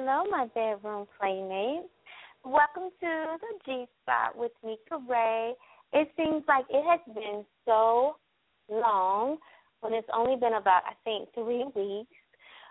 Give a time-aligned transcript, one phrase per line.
[0.00, 1.88] Hello, my bedroom playmates.
[2.44, 5.54] Welcome to the G Spot with Nika Ray.
[5.92, 8.14] It seems like it has been so
[8.70, 9.38] long
[9.80, 12.14] when it's only been about, I think, three weeks.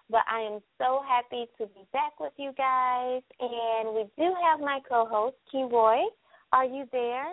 [0.09, 3.21] But I am so happy to be back with you guys.
[3.41, 5.99] And we do have my co host, Roy.
[6.53, 7.27] Are you there?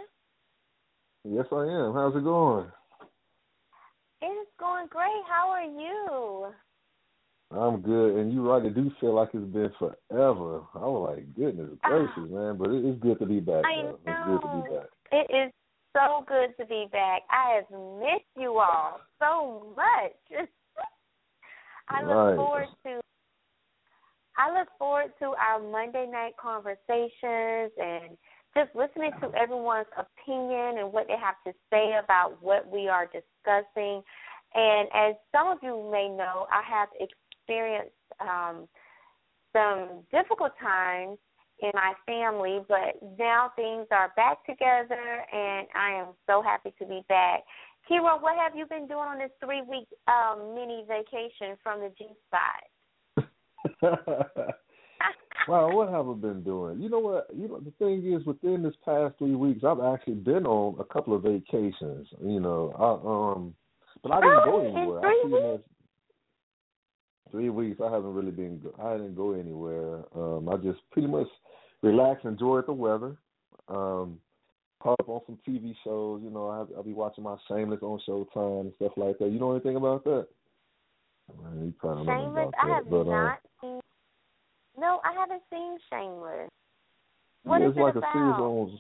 [1.23, 1.95] Yes, I am.
[1.95, 2.67] How's it going?
[4.23, 5.23] It's going great.
[5.29, 6.53] How are you?
[7.59, 8.65] I'm good, and you're right.
[8.65, 10.63] It do feel like it's been forever.
[10.75, 11.89] I was like, goodness ah.
[11.89, 12.57] gracious, man!
[12.59, 13.65] But it, it's good to be back.
[13.65, 13.99] I know.
[14.07, 14.89] It's good to be back.
[15.13, 15.53] It is
[15.93, 17.23] so good to be back.
[17.31, 20.49] I have missed you all so much.
[21.89, 22.37] I look right.
[22.37, 23.01] forward to
[24.37, 28.17] I look forward to our Monday night conversations and
[28.57, 33.07] just listening to everyone's opinion and what they have to say about what we are
[33.07, 34.03] discussing.
[34.55, 36.89] And as some of you may know, I have
[37.45, 38.69] experienced um,
[39.53, 41.19] some difficult times
[41.61, 46.87] in my family, but now things are back together, and I am so happy to
[46.87, 47.45] be back.
[47.91, 51.93] Kira, what have you been doing on this three week um, mini vacation from the
[51.97, 52.65] G spot?
[55.49, 56.81] wow, what have I been doing?
[56.81, 57.29] You know what?
[57.35, 60.85] You know the thing is, within this past three weeks, I've actually been on a
[60.85, 62.09] couple of vacations.
[62.21, 63.55] You know, I um,
[64.03, 65.01] but I didn't go anywhere.
[65.01, 65.65] three I weeks?
[67.31, 67.81] Three weeks.
[67.85, 68.61] I haven't really been.
[68.83, 70.05] I didn't go anywhere.
[70.15, 71.27] Um, I just pretty much
[71.83, 73.17] relaxed, enjoyed the weather.
[73.69, 74.19] Um,
[74.81, 76.21] caught up on some TV shows.
[76.23, 79.31] You know, I, I'll be watching my Shameless on Showtime and stuff like that.
[79.31, 80.27] You know anything about that?
[81.43, 83.81] Man, you probably Shameless, I have but, not um, seen.
[84.79, 86.51] No, I haven't seen Shameless.
[87.45, 88.11] What yeah, is it's like about?
[88.11, 88.79] a series on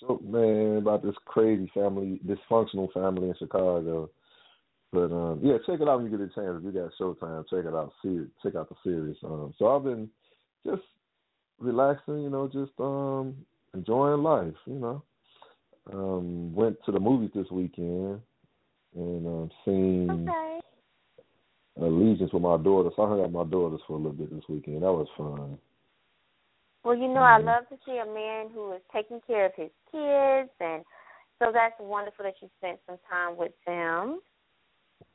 [0.00, 4.10] so man about this crazy family, dysfunctional family in Chicago.
[4.96, 6.56] But um, yeah, check it out when you get a chance.
[6.56, 7.92] If you got Showtime, check it out.
[8.02, 9.16] See it, check out the series.
[9.22, 10.08] Um, so I've been
[10.64, 10.80] just
[11.58, 13.36] relaxing, you know, just um
[13.74, 15.02] enjoying life, you know.
[15.92, 18.22] Um, went to the movies this weekend
[18.94, 20.60] and um seen okay.
[21.78, 22.94] Allegiance with my daughters.
[22.96, 24.82] I hung out with my daughters for a little bit this weekend.
[24.82, 25.58] That was fun.
[26.84, 27.48] Well, you know, mm-hmm.
[27.48, 30.82] I love to see a man who is taking care of his kids, and
[31.38, 34.20] so that's wonderful that you spent some time with them.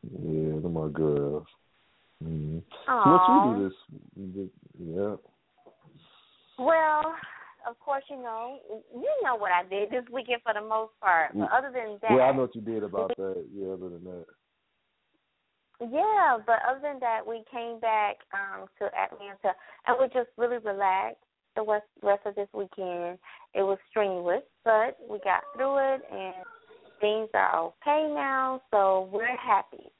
[0.03, 1.45] Yeah, they're my girls.
[2.23, 2.59] Mm-hmm.
[2.85, 4.49] So what you do this?
[4.79, 5.15] Yeah.
[6.59, 7.15] Well,
[7.67, 8.59] of course, you know,
[8.93, 11.31] you know what I did this weekend for the most part.
[11.33, 13.45] But other than that, yeah, I know what you did about that.
[13.53, 14.25] Yeah, other than that.
[15.79, 19.55] Yeah, but other than that, we came back um to Atlanta
[19.87, 21.17] and we just really relaxed
[21.55, 23.17] the rest rest of this weekend.
[23.53, 26.35] It was strenuous, but we got through it and
[27.01, 29.91] things are okay now, so we're happy.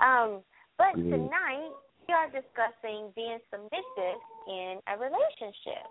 [0.00, 0.40] Um,
[0.78, 1.10] but mm-hmm.
[1.10, 1.70] tonight
[2.08, 5.86] we are discussing being submissive in a relationship.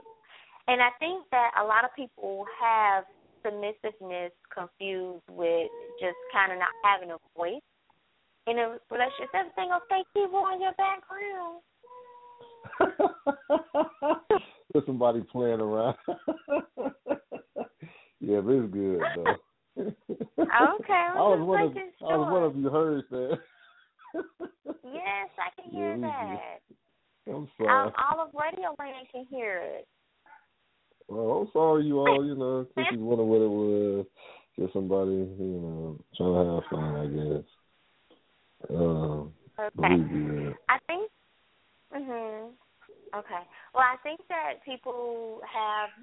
[0.68, 3.04] And I think that a lot of people have
[3.44, 5.70] submissiveness confused with
[6.00, 7.62] just kind of not having a voice
[8.48, 9.24] in a relationship.
[9.24, 10.04] Is everything okay?
[10.14, 11.62] Keep on your background.
[14.74, 15.98] There's somebody playing around.
[18.20, 19.36] yeah, but it's good though.
[19.78, 19.94] Okay,
[20.48, 22.14] I was one of sure.
[22.14, 23.38] I was one of you heard that.
[24.84, 26.38] yes, I can hear yeah,
[27.28, 27.34] that.
[27.34, 27.88] I'm sorry.
[27.88, 29.88] Um, all of Radio Land can hear it.
[31.08, 34.06] Well, I'm sorry you all, you know, this is one of what it was.
[34.58, 37.44] Just somebody, you know, trying to have fun, I guess.
[38.70, 40.56] Um, okay.
[40.70, 41.12] I think.
[41.94, 42.52] Mhm.
[43.14, 43.46] Okay.
[43.78, 45.94] Well, I think that people have,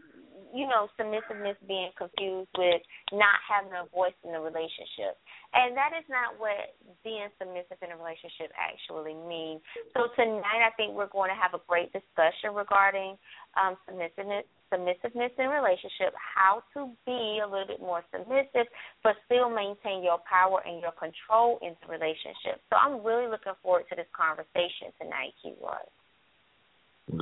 [0.54, 5.18] you know, submissiveness being confused with not having a voice in the relationship.
[5.50, 9.58] And that is not what being submissive in a relationship actually means.
[9.98, 13.18] So tonight I think we're going to have a great discussion regarding
[13.58, 18.70] um, submissiveness submissiveness in relationship, how to be a little bit more submissive,
[19.02, 22.62] but still maintain your power and your control in the relationship.
[22.70, 25.90] So I'm really looking forward to this conversation tonight, Keyword.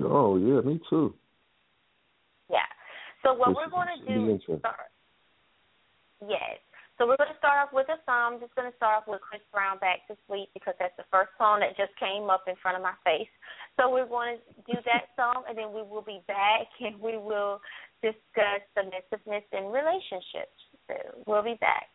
[0.04, 1.14] Oh yeah, me too.
[2.50, 2.68] Yeah.
[3.22, 4.92] So what we're going to do start.
[6.20, 6.58] Yes.
[6.98, 8.34] So we're going to start off with a song.
[8.34, 11.06] I'm just going to start off with Chris Brown, "Back to Sleep," because that's the
[11.14, 13.30] first song that just came up in front of my face.
[13.78, 17.16] So we're going to do that song, and then we will be back and we
[17.16, 17.62] will
[18.02, 20.58] discuss submissiveness in relationships.
[20.90, 21.86] So we'll be back.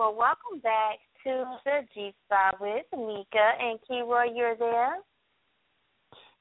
[0.00, 4.34] Well, welcome back to the G Spot with Meka and Keyroy.
[4.34, 4.94] You're there.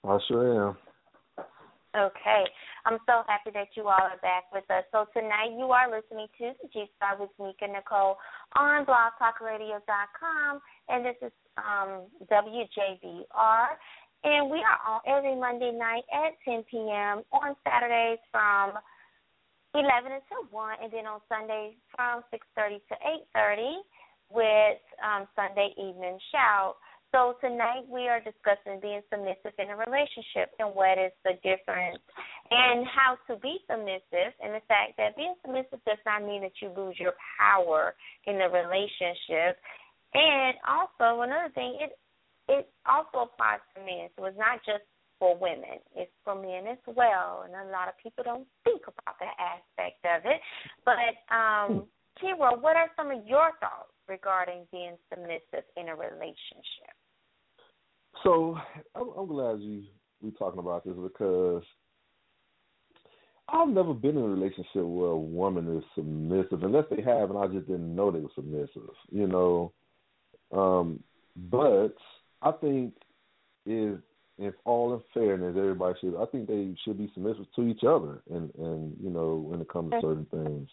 [0.05, 0.77] I sure am.
[1.93, 2.45] Okay.
[2.85, 4.85] I'm so happy that you all are back with us.
[4.93, 8.15] So tonight you are listening to the G Spot with Meka Nicole
[8.55, 13.65] on blogtalkradio.com and this is um, WJBR.
[14.23, 17.23] And we are on every Monday night at 10 p.m.
[17.33, 18.79] on Saturdays from
[19.73, 22.95] 11 until 1, and then on Sundays from 6.30 to
[23.37, 23.85] 8.30
[24.33, 26.77] with um, Sunday evening shout.
[27.09, 31.97] So tonight we are discussing being submissive in a relationship and what is the difference
[32.53, 36.53] and how to be submissive and the fact that being submissive does not mean that
[36.61, 37.97] you lose your power
[38.29, 39.57] in the relationship.
[40.13, 41.97] And also another thing, it
[42.49, 44.09] it also applies to men.
[44.17, 44.85] So it's not just
[45.19, 47.43] for women, it's for men as well.
[47.45, 50.41] And a lot of people don't think about that aspect of it.
[50.85, 51.85] But um
[52.21, 56.95] Kira, what are some of your thoughts regarding being submissive in a relationship?
[58.23, 58.57] So
[58.95, 59.83] I'm, I'm glad you
[60.21, 61.63] we talking about this because
[63.47, 67.39] I've never been in a relationship where a woman is submissive, unless they have, and
[67.39, 68.89] I just didn't know they were submissive.
[69.11, 69.71] You know,
[70.51, 71.01] um,
[71.49, 71.95] but
[72.41, 72.93] I think
[73.65, 73.99] if
[74.39, 76.15] if all in fairness, everybody should.
[76.15, 79.69] I think they should be submissive to each other, and and you know when it
[79.69, 80.69] comes to certain things.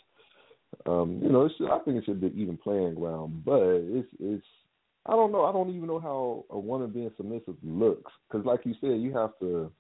[0.87, 4.47] Um, you know, should, I think it should be even playing ground, but it's it's
[5.07, 5.45] I don't know.
[5.45, 9.13] I don't even know how a woman being submissive looks because, like you said, you
[9.15, 9.71] have to.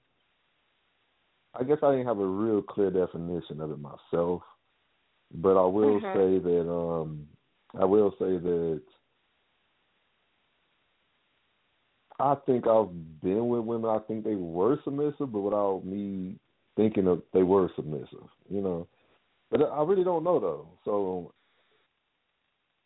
[1.58, 4.42] I guess I didn't have a real clear definition of it myself,
[5.32, 6.18] but I will mm-hmm.
[6.18, 7.26] say that um
[7.78, 8.82] I will say that
[12.18, 12.88] I think I've
[13.22, 13.90] been with women.
[13.90, 16.36] I think they were submissive, but without me
[16.76, 18.86] thinking of they were submissive, you know.
[19.50, 20.68] But I really don't know though.
[20.84, 21.32] So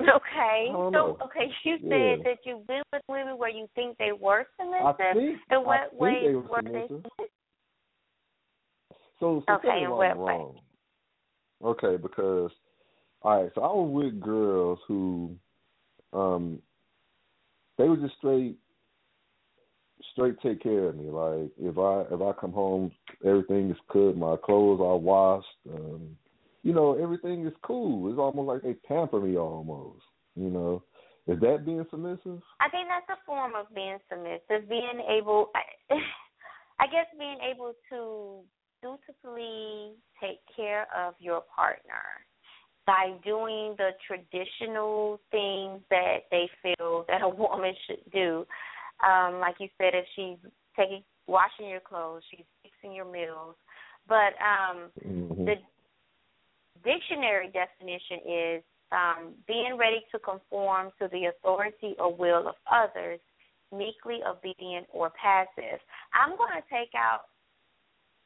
[0.03, 0.69] Okay.
[0.73, 1.19] So know.
[1.23, 4.87] okay, you said that you've been with women where you think they were submissive.
[4.87, 7.03] I think, in what way they were, were submissive.
[7.19, 7.25] they?
[9.19, 10.55] So, so okay, in what wrong.
[10.55, 11.71] Way?
[11.71, 12.51] Okay, because
[13.23, 15.37] all right, so I was with girls who
[16.13, 16.61] um
[17.77, 18.57] they were just straight
[20.13, 21.11] straight take care of me.
[21.11, 22.93] Like if I if I come home
[23.25, 26.17] everything is good, my clothes are washed, um
[26.63, 28.11] you know, everything is cool.
[28.11, 30.03] It's almost like they pamper me almost.
[30.37, 30.83] You know,
[31.27, 32.43] is that being submissive?
[32.61, 34.69] I think that's a form of being submissive.
[34.69, 35.95] Being able, I,
[36.81, 38.41] I guess, being able to
[38.83, 42.27] dutifully take care of your partner
[42.87, 48.47] by doing the traditional things that they feel that a woman should do.
[49.07, 50.39] Um, like you said, if she's
[50.77, 53.55] taking washing your clothes, she's fixing your meals.
[54.09, 55.45] But um mm-hmm.
[55.45, 55.55] the
[56.85, 63.21] dictionary definition is um, being ready to conform to the authority or will of others,
[63.73, 65.79] meekly obedient or passive.
[66.13, 67.31] I'm going to take out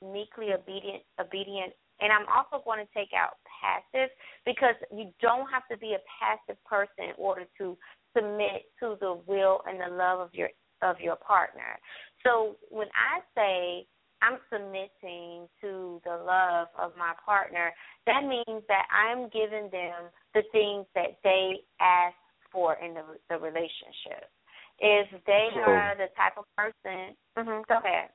[0.01, 4.11] meekly obedient, obedient, and I'm also going to take out passive
[4.47, 7.77] because you don't have to be a passive person in order to
[8.17, 10.49] submit to the will and the love of your
[10.85, 11.81] of your partner.
[12.25, 13.87] So when I say
[14.23, 17.73] I'm submitting to the love of my partner,
[18.07, 22.17] that means that I'm giving them the things that they ask
[22.53, 24.31] for in the the relationship.
[24.79, 28.11] If they so, are the type of person, mm-hmm, go ahead.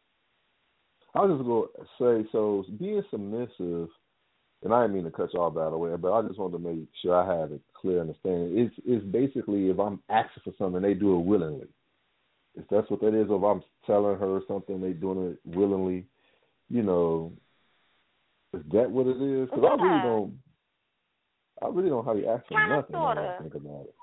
[1.16, 3.90] I was just going to say, so being submissive,
[4.64, 6.58] and I didn't mean to cut you all by the way, but I just wanted
[6.58, 8.58] to make sure I had a clear understanding.
[8.58, 11.68] It's it's basically if I'm asking for something, they do it willingly
[12.56, 16.06] if that's what that is, or if I'm telling her something, they doing it willingly,
[16.70, 17.32] you know,
[18.54, 19.50] is that what it is?
[19.50, 19.70] Because yeah.
[19.70, 20.34] I really don't,
[21.62, 22.94] I really don't have to ask for nothing.
[22.94, 23.38] Sorta.
[23.38, 23.96] I think about it.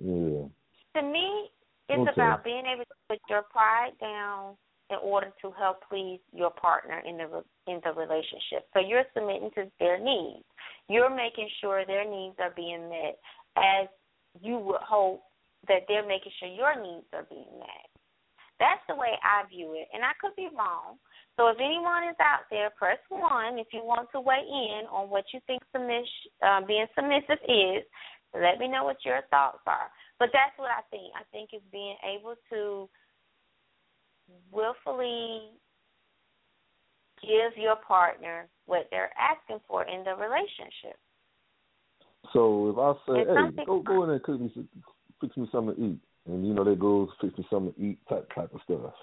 [0.00, 1.00] Yeah.
[1.00, 1.48] To me,
[1.88, 2.10] it's okay.
[2.14, 4.56] about being able to put your pride down
[4.90, 8.66] in order to help please your partner in the in the relationship.
[8.74, 10.44] So you're submitting to their needs.
[10.88, 13.18] You're making sure their needs are being met
[13.56, 13.88] as
[14.40, 15.22] you would hope
[15.68, 17.91] that they're making sure your needs are being met.
[18.62, 21.02] That's the way I view it, and I could be wrong.
[21.34, 25.10] So if anyone is out there, press one if you want to weigh in on
[25.10, 27.82] what you think submiss- uh, being submissive is.
[28.32, 29.90] Let me know what your thoughts are.
[30.18, 31.10] But that's what I think.
[31.18, 32.88] I think it's being able to
[34.52, 35.50] willfully
[37.20, 40.96] give your partner what they're asking for in the relationship.
[42.32, 44.68] So if I say, "Hey, go go in there and cook me,
[45.20, 47.98] fix me something to eat," and you know they go fix me something to eat
[48.08, 48.94] type type of stuff.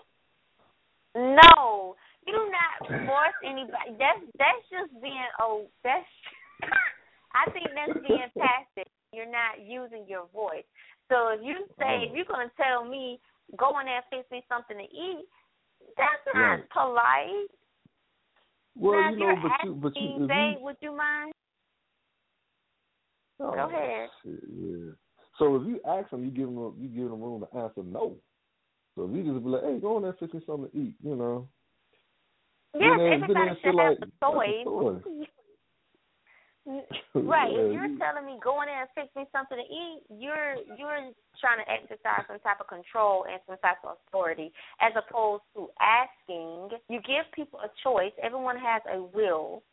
[1.15, 1.95] No,
[2.25, 3.97] you do not force anybody.
[3.97, 6.05] That's that's just being oh that's.
[7.29, 8.89] I think that's being passive.
[9.13, 10.65] you're not using your voice.
[11.09, 13.19] So if you say if you're gonna tell me
[13.57, 15.25] go in there and fix me something to eat,
[15.97, 16.69] that's not right.
[16.69, 17.49] polite.
[18.75, 21.33] Well, now, you know, but you, but you, they, would you mind?
[23.39, 24.09] Oh, Go ahead.
[24.23, 24.91] Shit, yeah.
[25.39, 28.15] So if you ask them, you give them you give them room to answer no.
[28.95, 30.95] So if you just be like, hey, go in there fix me something to eat,
[31.01, 31.47] you know.
[32.75, 35.25] Yes, then, everybody should have like, a choice.
[37.15, 37.49] right.
[37.49, 40.53] yeah, if you're telling me go in there and fix me something to eat, you're
[40.77, 41.09] you're
[41.41, 45.69] trying to exercise some type of control and some type of authority, as opposed to
[45.81, 46.77] asking.
[46.89, 48.13] You give people a choice.
[48.21, 49.63] Everyone has a will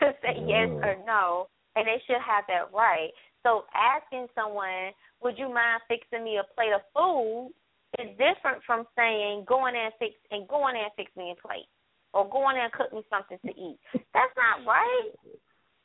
[0.00, 3.14] to say yes or no, and they should have that right.
[3.42, 7.52] So asking someone, "Would you mind fixing me a plate of food?"
[7.98, 11.14] is different from saying, "Go in there and fix and go in there and fix
[11.16, 11.68] me a plate,"
[12.12, 13.78] or "Go in there and cook me something to eat."
[14.14, 15.10] That's not right.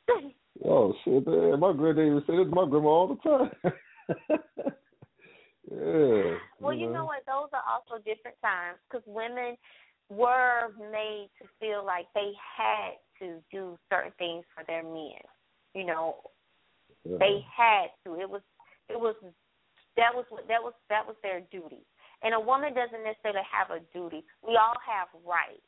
[0.64, 1.60] oh shit, man!
[1.60, 3.50] My granddaddy would say this to my grandma all the time.
[5.70, 6.38] yeah.
[6.60, 6.92] Well, you know.
[6.92, 7.26] know what?
[7.26, 9.56] Those are also different times because women
[10.08, 15.20] were made to feel like they had to do certain things for their men.
[15.74, 16.16] You know,
[17.16, 18.20] they had to.
[18.20, 18.42] It was
[18.88, 19.16] it was
[19.96, 21.86] that was that was that was their duty.
[22.22, 24.24] And a woman doesn't necessarily have a duty.
[24.42, 25.64] We all have rights.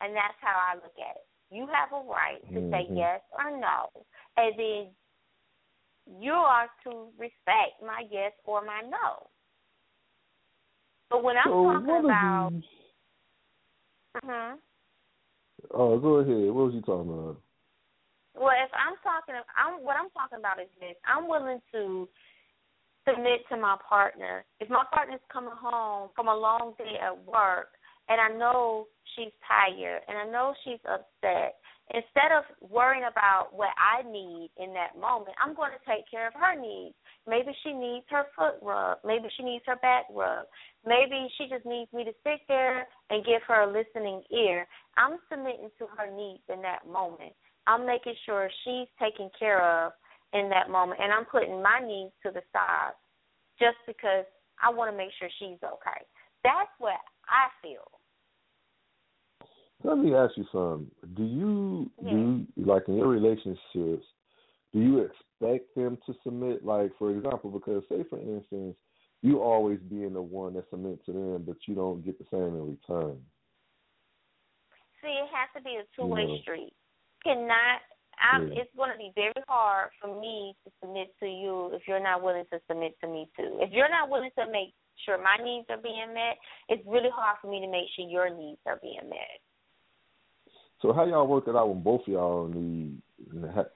[0.00, 1.28] And that's how I look at it.
[1.50, 2.72] You have a right to mm-hmm.
[2.72, 3.92] say yes or no.
[4.36, 9.28] And then you are to respect my yes or my no.
[11.10, 12.52] But when I'm so talking about
[14.16, 14.56] uh-huh.
[15.74, 16.52] Oh, go ahead.
[16.52, 17.40] What was you talking about?
[18.36, 22.08] Well, if I'm talking, I'm what I'm talking about is this: I'm willing to
[23.08, 24.44] submit to my partner.
[24.60, 27.72] If my partner's coming home from a long day at work,
[28.08, 31.56] and I know she's tired, and I know she's upset,
[31.94, 36.28] instead of worrying about what I need in that moment, I'm going to take care
[36.28, 36.94] of her needs.
[37.26, 38.98] Maybe she needs her foot rub.
[39.04, 40.46] Maybe she needs her back rub.
[40.84, 44.66] Maybe she just needs me to sit there and give her a listening ear.
[44.96, 47.32] I'm submitting to her needs in that moment.
[47.66, 49.92] I'm making sure she's taken care of
[50.32, 52.92] in that moment, and I'm putting my needs to the side
[53.58, 54.24] just because
[54.62, 56.04] I want to make sure she's okay.
[56.44, 57.86] That's what I feel.
[59.82, 60.90] Let me ask you something.
[61.14, 62.10] Do you yeah.
[62.10, 64.06] do you, like in your relationships?
[64.72, 66.64] Do you expect them to submit?
[66.64, 68.76] Like for example, because say for instance,
[69.22, 72.56] you always being the one that submits to them, but you don't get the same
[72.56, 73.18] in return.
[75.02, 76.38] See, it has to be a two way know.
[76.42, 76.72] street
[77.26, 77.82] cannot.
[78.16, 78.62] I'm, yeah.
[78.62, 82.22] It's going to be very hard for me to submit to you if you're not
[82.22, 83.58] willing to submit to me too.
[83.60, 84.72] If you're not willing to make
[85.04, 88.30] sure my needs are being met, it's really hard for me to make sure your
[88.30, 89.40] needs are being met.
[90.80, 93.02] So how y'all work it out when both of y'all need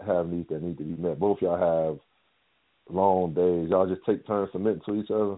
[0.07, 1.19] have needs that need to be met?
[1.19, 1.99] Both of y'all have
[2.95, 3.71] long days.
[3.71, 5.37] Y'all just take turns submitting to each other.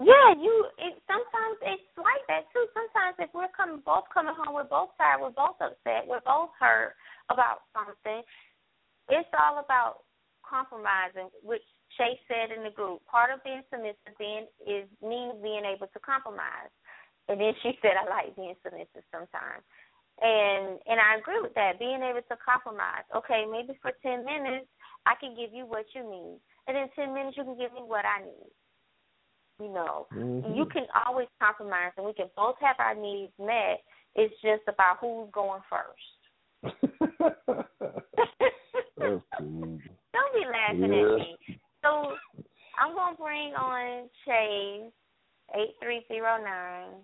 [0.00, 0.68] Yeah, you.
[0.76, 2.68] It, sometimes it's like that too.
[2.76, 6.52] Sometimes if we're coming, both coming home, we're both tired, we're both upset, we're both
[6.60, 6.92] hurt
[7.32, 8.20] about something.
[9.08, 10.04] It's all about
[10.44, 11.64] compromising, which
[11.96, 13.00] Shay said in the group.
[13.08, 16.68] Part of being submissive then is me being able to compromise.
[17.32, 19.64] And then she said, I like being submissive sometimes.
[20.20, 21.80] And and I agree with that.
[21.80, 23.04] Being able to compromise.
[23.16, 24.68] Okay, maybe for ten minutes
[25.04, 27.84] I can give you what you need, and then ten minutes you can give me
[27.84, 28.52] what I need.
[29.58, 30.54] You know, mm-hmm.
[30.54, 33.80] you can always compromise, and we can both have our needs met.
[34.14, 36.16] It's just about who's going first.
[38.98, 41.12] Don't be laughing yeah.
[41.12, 41.36] at me.
[41.82, 42.16] So
[42.78, 44.92] I'm gonna bring on Chase
[45.54, 47.00] eight three zero nine.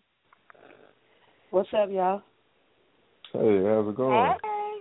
[1.50, 2.22] What's up, y'all?
[3.32, 4.34] Hey, how's it going?
[4.42, 4.80] Hey.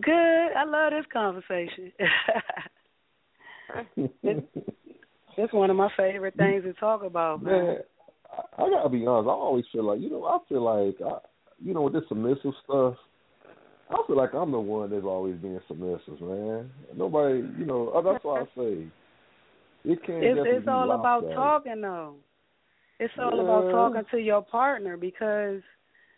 [0.00, 0.52] Good.
[0.56, 1.92] I love this conversation.
[5.36, 7.42] It's one of my favorite things to talk about.
[7.42, 7.76] Man, man
[8.30, 9.28] I, I gotta be honest.
[9.28, 10.24] I always feel like you know.
[10.24, 11.18] I feel like I,
[11.62, 12.94] you know, with this submissive stuff.
[13.88, 16.70] I feel like I'm the one that's always being submissive, man.
[16.96, 18.86] Nobody, you know, uh, that's why I say
[19.84, 20.24] it can't.
[20.24, 21.34] It's, it's all about that.
[21.34, 22.16] talking, though.
[22.98, 23.42] It's all yeah.
[23.42, 25.60] about talking to your partner because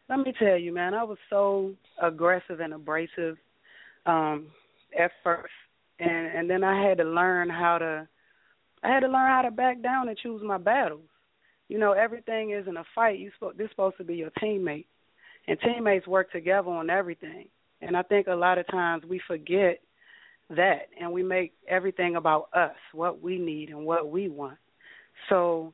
[0.09, 3.37] let me tell you, man, I was so aggressive and abrasive
[4.07, 4.46] um
[4.98, 5.52] at first,
[5.98, 8.09] and and then I had to learn how to
[8.82, 11.08] I had to learn how to back down and choose my battles.
[11.68, 13.18] You know, everything isn't a fight.
[13.18, 14.86] You sp- this supposed to be your teammate,
[15.46, 17.48] and teammates work together on everything.
[17.80, 19.80] And I think a lot of times we forget
[20.50, 24.58] that, and we make everything about us, what we need and what we want.
[25.28, 25.72] So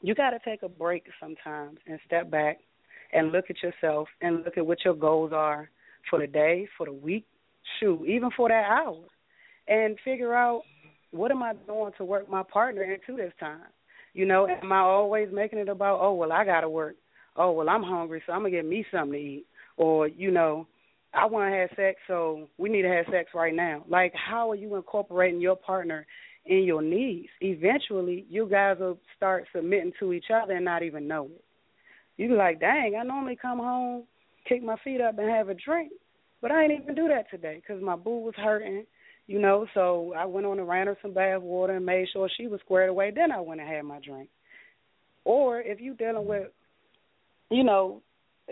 [0.00, 2.58] you got to take a break sometimes and step back
[3.12, 5.70] and look at yourself and look at what your goals are
[6.08, 7.24] for the day, for the week.
[7.80, 9.04] shoot, even for that hour,
[9.66, 10.62] and figure out
[11.10, 13.60] what am I doing to work my partner into this time.
[14.14, 16.96] You know, am I always making it about, oh well, I gotta work.
[17.36, 19.46] Oh well, I'm hungry, so I'm gonna get me something to eat.
[19.76, 20.66] Or you know,
[21.14, 23.84] I want to have sex, so we need to have sex right now.
[23.88, 26.06] Like, how are you incorporating your partner
[26.46, 27.28] in your needs?
[27.40, 31.44] Eventually, you guys will start submitting to each other and not even know it.
[32.16, 34.04] You be like, dang, I normally come home,
[34.48, 35.92] kick my feet up, and have a drink,
[36.42, 38.84] but I ain't even do that today because my boo was hurting
[39.28, 42.30] you know, so I went on and ran her some bath water and made sure
[42.34, 43.12] she was squared away.
[43.14, 44.30] Then I went and had my drink.
[45.24, 46.48] Or if you're dealing with,
[47.50, 48.00] you know,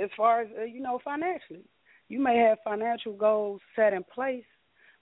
[0.01, 1.65] as far as, uh, you know, financially,
[2.09, 4.45] you may have financial goals set in place,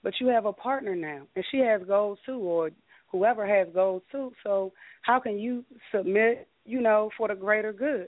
[0.01, 2.71] but you have a partner now, and she has goals too, or
[3.11, 4.31] whoever has goals too.
[4.43, 8.07] So how can you submit, you know, for the greater good?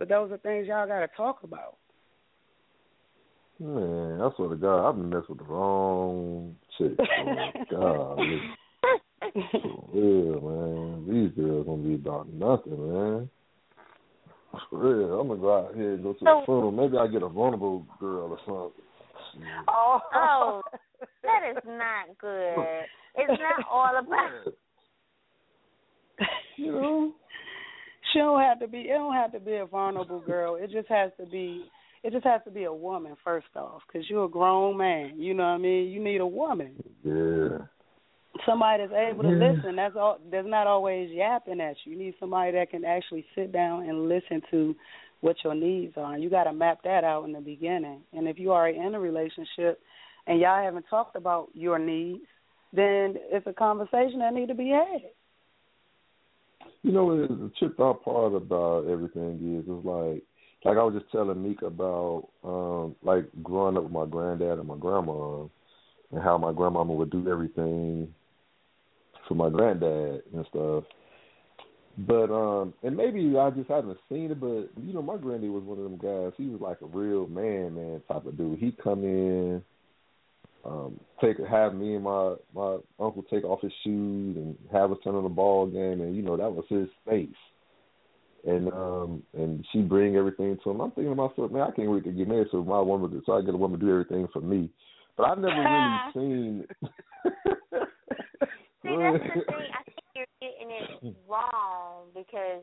[0.00, 1.76] But those are things y'all got to talk about.
[3.60, 6.98] Man, I swear to God, I've been messing with the wrong chick.
[7.72, 8.18] Oh, God,
[9.52, 11.06] for real, man.
[11.08, 13.30] These girls gonna be about nothing, man.
[14.70, 16.70] For real, I'm gonna go out here and go to the funeral.
[16.70, 18.84] Maybe I get a vulnerable girl or something.
[19.68, 20.62] Oh, oh,
[21.22, 22.84] that is not good.
[23.16, 24.54] It's not all about.
[26.56, 27.12] You know,
[28.12, 28.80] she don't have to be.
[28.82, 30.56] It don't have to be a vulnerable girl.
[30.56, 31.64] It just has to be
[32.04, 35.14] it just has to be a woman first off, because you're a grown man.
[35.16, 35.88] You know what I mean?
[35.88, 36.74] You need a woman.
[37.02, 37.66] Yeah.
[38.46, 39.52] Somebody that's able to yeah.
[39.52, 39.76] listen.
[39.76, 40.18] That's all.
[40.30, 41.92] That's not always yapping at you.
[41.92, 44.76] You need somebody that can actually sit down and listen to
[45.20, 46.12] what your needs are.
[46.12, 48.00] And you got to map that out in the beginning.
[48.12, 49.80] And if you are in a relationship
[50.26, 52.24] and y'all haven't talked about your needs,
[52.72, 55.02] then it's a conversation that need to be had.
[56.82, 60.22] You know, the tripped out part about everything is, it's like
[60.64, 64.68] like I was just telling Meek about um like growing up with my granddad and
[64.68, 65.42] my grandma
[66.10, 68.12] and how my grandmama would do everything
[69.28, 70.84] for my granddad and stuff.
[71.98, 75.62] But um and maybe I just haven't seen it, but you know, my granddad was
[75.64, 78.58] one of them guys, he was like a real man man type of dude.
[78.58, 79.62] He'd come in,
[80.64, 84.98] um, take have me and my my uncle take off his shoes and have us
[85.04, 87.28] turn on the ball game and you know, that was his space
[88.46, 90.80] and um and she bring everything to him.
[90.80, 93.32] I'm thinking to myself, man, I can't wait to get married so my woman so
[93.32, 94.70] I get a woman to do everything for me.
[95.16, 96.66] But I've never really seen
[98.84, 99.70] See that's the thing.
[99.72, 102.62] I think you're getting it wrong because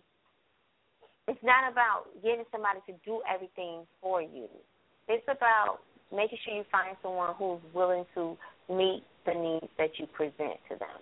[1.27, 4.47] it's not about getting somebody to do everything for you.
[5.07, 5.79] It's about
[6.13, 8.37] making sure you find someone who's willing to
[8.69, 11.01] meet the needs that you present to them.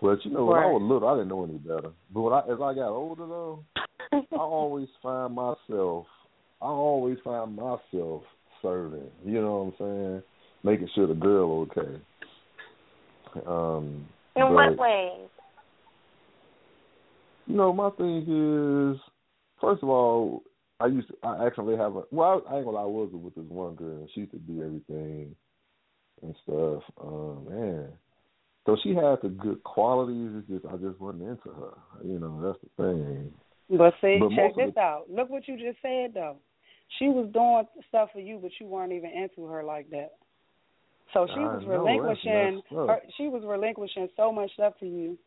[0.00, 1.92] But you know, when I was little, I didn't know any better.
[2.12, 3.64] But when I, as I got older, though,
[4.12, 6.06] I always find myself,
[6.60, 8.22] I always find myself
[8.60, 9.10] serving.
[9.24, 10.22] You know what I'm saying?
[10.64, 12.00] Making sure the girl okay.
[13.46, 14.06] Um,
[14.36, 15.28] In but, what ways?
[17.46, 19.00] You know, my thing is,
[19.60, 20.42] first of all,
[20.80, 23.34] I used to, I actually have a well, I ain't gonna lie, I was with
[23.34, 24.06] this one girl.
[24.14, 25.36] She used to do everything
[26.22, 26.82] and stuff.
[27.00, 27.88] Um, man,
[28.64, 30.30] so she had the good qualities.
[30.34, 31.74] It's just I just wasn't into her.
[32.04, 33.32] You know, that's the thing.
[33.70, 34.80] But see, but check this the...
[34.80, 35.04] out.
[35.10, 36.36] Look what you just said though.
[36.98, 40.12] She was doing stuff for you, but you weren't even into her like that.
[41.12, 42.62] So she was relinquishing.
[42.70, 45.18] Her, she was relinquishing so much stuff to you,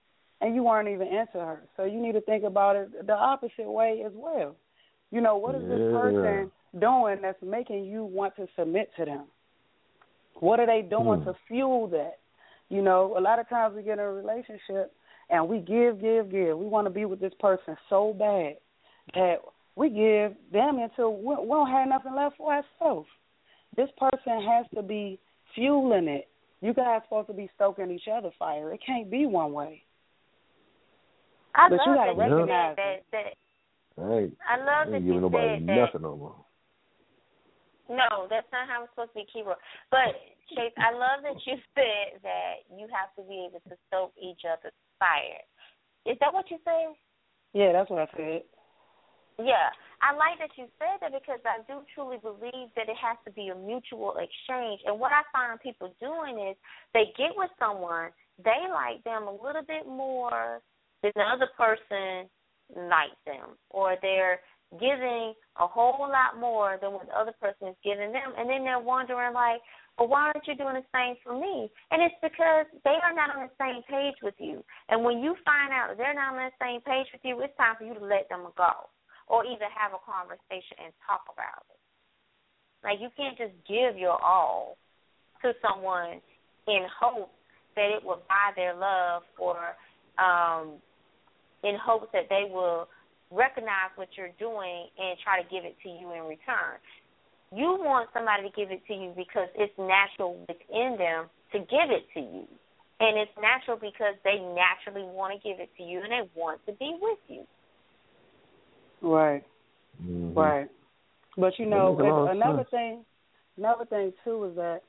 [0.42, 1.64] and you weren't even into her.
[1.78, 4.56] So you need to think about it the opposite way as well.
[5.12, 5.76] You know, what is yeah.
[5.76, 9.26] this person doing that's making you want to submit to them?
[10.40, 11.26] What are they doing hmm.
[11.26, 12.18] to fuel that?
[12.70, 14.92] You know, a lot of times we get in a relationship
[15.30, 16.58] and we give, give, give.
[16.58, 18.56] We want to be with this person so bad
[19.14, 19.38] that
[19.76, 23.08] we give them until we don't have nothing left for ourselves.
[23.76, 25.20] This person has to be
[25.54, 26.28] fueling it.
[26.62, 28.74] You guys supposed to be stoking each other fire.
[28.74, 29.84] It can't be one way.
[31.54, 33.34] I but love you gotta that recognize that, that,
[33.98, 36.02] that, I love that you nobody said nothing that.
[36.02, 36.45] no more.
[37.90, 39.62] No, that's not how it's supposed to be keyword.
[39.92, 40.18] But
[40.50, 44.42] Chase, I love that you said that you have to be able to stoke each
[44.46, 45.44] other's fire.
[46.06, 46.98] Is that what you said?
[47.54, 48.42] Yeah, that's what I said.
[49.38, 49.68] Yeah,
[50.02, 53.32] I like that you said that because I do truly believe that it has to
[53.32, 54.80] be a mutual exchange.
[54.86, 56.56] And what I find people doing is
[56.94, 60.62] they get with someone, they like them a little bit more
[61.04, 62.30] than the other person
[62.76, 64.40] likes them, or they're
[64.80, 68.64] giving a whole lot more than what the other person is giving them, and then
[68.64, 69.62] they're wondering like,
[69.98, 71.72] well, why aren't you doing the same for me?
[71.92, 74.60] And it's because they are not on the same page with you.
[74.90, 77.80] And when you find out they're not on the same page with you, it's time
[77.80, 78.92] for you to let them go,
[79.32, 81.80] or either have a conversation and talk about it.
[82.84, 84.78] Like you can't just give your all
[85.42, 86.20] to someone
[86.68, 87.32] in hope
[87.76, 89.76] that it will buy their love or
[90.18, 90.80] um
[91.64, 92.88] in hopes that they will
[93.32, 96.78] recognize what you're doing and try to give it to you in return.
[97.54, 101.90] You want somebody to give it to you because it's natural within them to give
[101.90, 102.46] it to you.
[103.00, 106.62] And it's natural because they naturally want to give it to you and they want
[106.66, 107.44] to be with you.
[109.02, 109.44] Right.
[110.02, 110.38] Mm-hmm.
[110.38, 110.68] Right.
[111.38, 111.98] But you know,
[112.32, 113.04] another thing
[113.58, 114.82] another thing too is that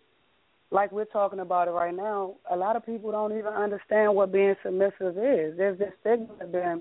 [0.71, 4.33] like we're talking about it right now, a lot of people don't even understand what
[4.33, 5.57] being submissive is.
[5.57, 6.77] There's this stigma being yeah.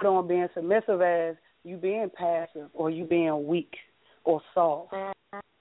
[0.00, 3.74] Put on being submissive as you being passive or you being weak
[4.24, 4.94] or soft.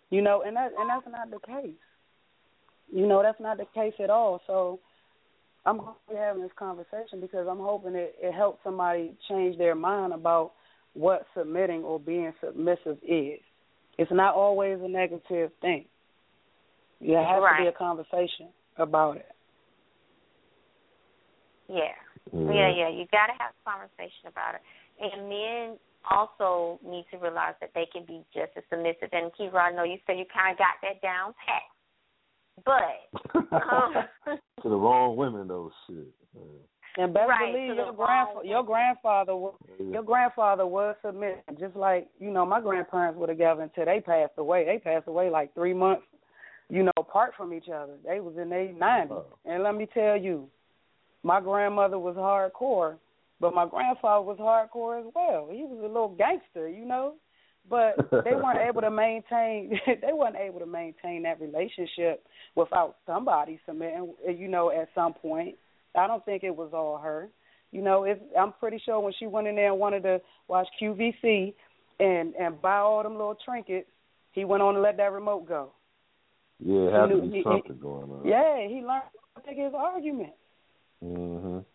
[0.10, 1.76] You know, and that and that's not the case.
[2.92, 4.42] You know, that's not the case at all.
[4.46, 4.80] So
[5.66, 5.80] I'm
[6.14, 10.52] having this conversation because I'm hoping it, it helps somebody change their mind about
[10.94, 13.40] what submitting or being submissive is.
[13.98, 15.86] It's not always a negative thing.
[17.02, 17.58] There has right.
[17.60, 19.26] to be a conversation about it.
[21.68, 21.96] Yeah.
[22.32, 22.54] Mm.
[22.54, 22.90] Yeah, yeah.
[22.90, 24.62] You got to have a conversation about it.
[25.02, 25.78] And men
[26.10, 29.10] also need to realize that they can be just as submissive.
[29.12, 31.68] And Kira, I know you said you kind of got that down pat.
[32.66, 36.08] But um, to the wrong women, though, shit.
[36.96, 39.94] And best right, believe your grandfather, your grandfather, was, yeah.
[39.94, 41.60] your grandfather was submissive.
[41.60, 44.64] Just like you know, my grandparents were together until they passed away.
[44.66, 46.04] They passed away like three months
[46.70, 47.94] you know, apart from each other.
[48.06, 49.12] They was in their nineties.
[49.12, 49.26] Oh.
[49.46, 50.48] And let me tell you,
[51.24, 52.98] my grandmother was hardcore,
[53.40, 55.48] but my grandfather was hardcore as well.
[55.52, 57.16] He was a little gangster, you know.
[57.70, 63.60] But they weren't able to maintain they weren't able to maintain that relationship without somebody
[63.66, 65.56] submitting you know, at some point.
[65.96, 67.30] I don't think it was all her.
[67.72, 70.68] You know, if I'm pretty sure when she went in there and wanted to watch
[70.82, 71.54] QVC
[72.00, 73.88] and and buy all them little trinkets,
[74.34, 75.72] he went on to let that remote go.
[76.60, 78.26] Yeah, it had to be something going on.
[78.26, 79.04] Yeah, he learned
[79.36, 80.34] to pick his argument.
[81.04, 81.66] Mhm.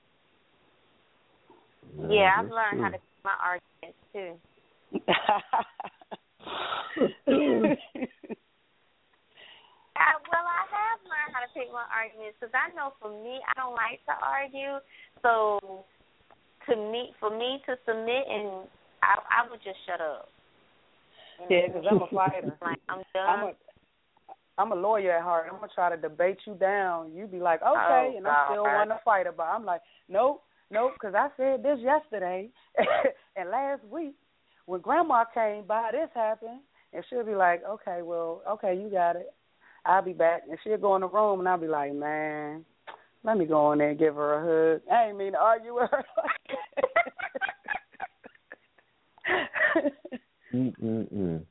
[1.98, 2.82] Yeah, yeah I've learned true.
[2.82, 4.32] how to pick my arguments too.
[9.96, 13.40] I, well, I have learned how to pick my arguments because I know for me,
[13.44, 14.80] I don't like to argue.
[15.20, 15.84] So,
[16.68, 18.66] to me, for me to submit, and
[19.02, 20.28] I, I would just shut up.
[21.50, 22.56] Yeah, because I'm a fighter.
[22.62, 23.28] like I'm done.
[23.28, 23.52] I'm a,
[24.58, 25.46] I'm a lawyer at heart.
[25.50, 27.12] I'm gonna try to debate you down.
[27.14, 29.54] You be like, okay, oh, and I still want to fight about.
[29.54, 32.50] I'm like, nope, nope, because I said this yesterday
[33.36, 34.14] and last week
[34.66, 36.60] when Grandma came by, this happened,
[36.92, 39.32] and she'll be like, okay, well, okay, you got it.
[39.86, 42.66] I'll be back, and she'll go in the room, and I'll be like, man,
[43.24, 44.82] let me go in there and give her a hug.
[44.92, 46.04] I ain't mean to argue with her.
[50.54, 51.44] Mm-mm-mm.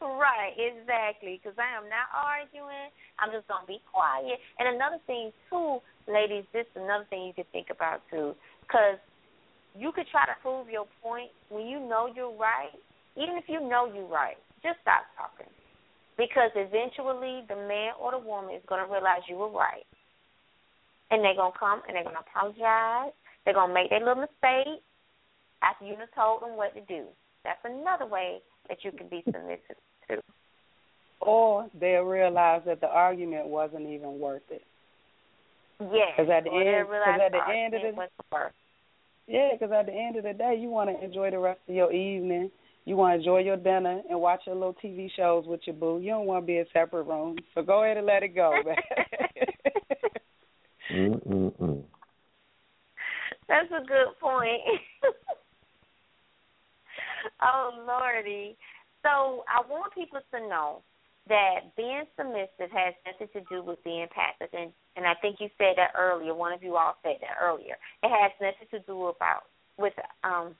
[0.00, 1.40] Right, exactly.
[1.42, 2.88] Because I am not arguing.
[3.20, 4.40] I'm just gonna be quiet.
[4.58, 8.34] And another thing too, ladies, this is another thing you could think about too.
[8.64, 8.96] Because
[9.76, 12.72] you could try to prove your point when you know you're right.
[13.16, 15.52] Even if you know you're right, just stop talking.
[16.16, 19.84] Because eventually, the man or the woman is gonna realize you were right,
[21.10, 23.12] and they're gonna come and they're gonna apologize.
[23.44, 24.80] They're gonna make their little mistake
[25.62, 27.04] after you have told them what to do.
[27.44, 30.20] That's another way that you can be submissive too.
[31.20, 34.62] Or they'll realize that the argument wasn't even worth it.
[35.80, 36.06] Yeah.
[36.16, 38.52] Because at the end, cause at the, the end of the worth.
[39.26, 41.74] yeah, because at the end of the day, you want to enjoy the rest of
[41.74, 42.50] your evening.
[42.84, 46.00] You want to enjoy your dinner and watch your little TV shows with your boo.
[46.00, 47.40] You don't want to be in separate rooms.
[47.54, 48.52] So go ahead and let it go.
[50.92, 51.84] Mm-mm-mm.
[53.48, 54.60] That's a good point.
[57.42, 58.56] oh lordy.
[59.02, 60.82] So I want people to know
[61.28, 65.48] that being submissive has nothing to do with being passive, and and I think you
[65.56, 66.34] said that earlier.
[66.34, 67.76] One of you all said that earlier.
[68.02, 70.56] It has nothing to do about with um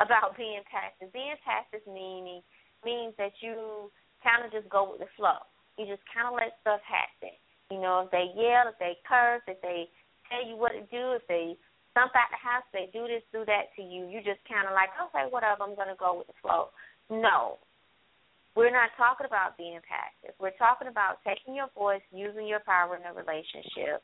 [0.00, 1.12] about being passive.
[1.12, 2.42] Being passive meaning
[2.84, 3.92] means that you
[4.24, 5.40] kind of just go with the flow.
[5.78, 7.36] You just kind of let stuff happen.
[7.70, 9.88] You know, if they yell, if they curse, if they
[10.28, 11.56] tell you what to do, if they
[11.92, 14.10] stomp out the house, they do this, do that to you.
[14.10, 15.62] You just kind of like, okay, whatever.
[15.62, 16.74] I'm gonna go with the flow.
[17.10, 17.62] No,
[18.56, 20.34] we're not talking about being passive.
[20.40, 24.02] We're talking about taking your voice, using your power in a relationship,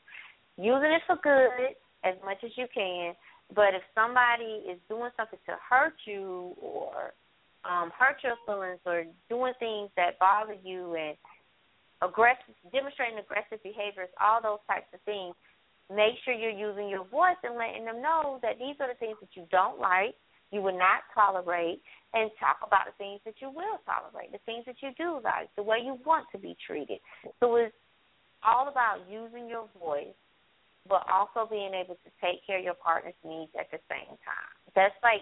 [0.57, 3.13] using it for good as much as you can.
[3.53, 7.13] But if somebody is doing something to hurt you or
[7.67, 11.15] um, hurt your feelings or doing things that bother you and
[12.01, 15.35] aggressive, demonstrating aggressive behaviors, all those types of things,
[15.91, 19.17] make sure you're using your voice and letting them know that these are the things
[19.19, 20.15] that you don't like,
[20.51, 21.81] you would not tolerate,
[22.13, 25.49] and talk about the things that you will tolerate, the things that you do like,
[25.55, 26.99] the way you want to be treated.
[27.39, 27.75] So it's
[28.45, 30.15] all about using your voice,
[30.87, 34.55] but also being able to take care of your partner's needs at the same time.
[34.75, 35.21] That's like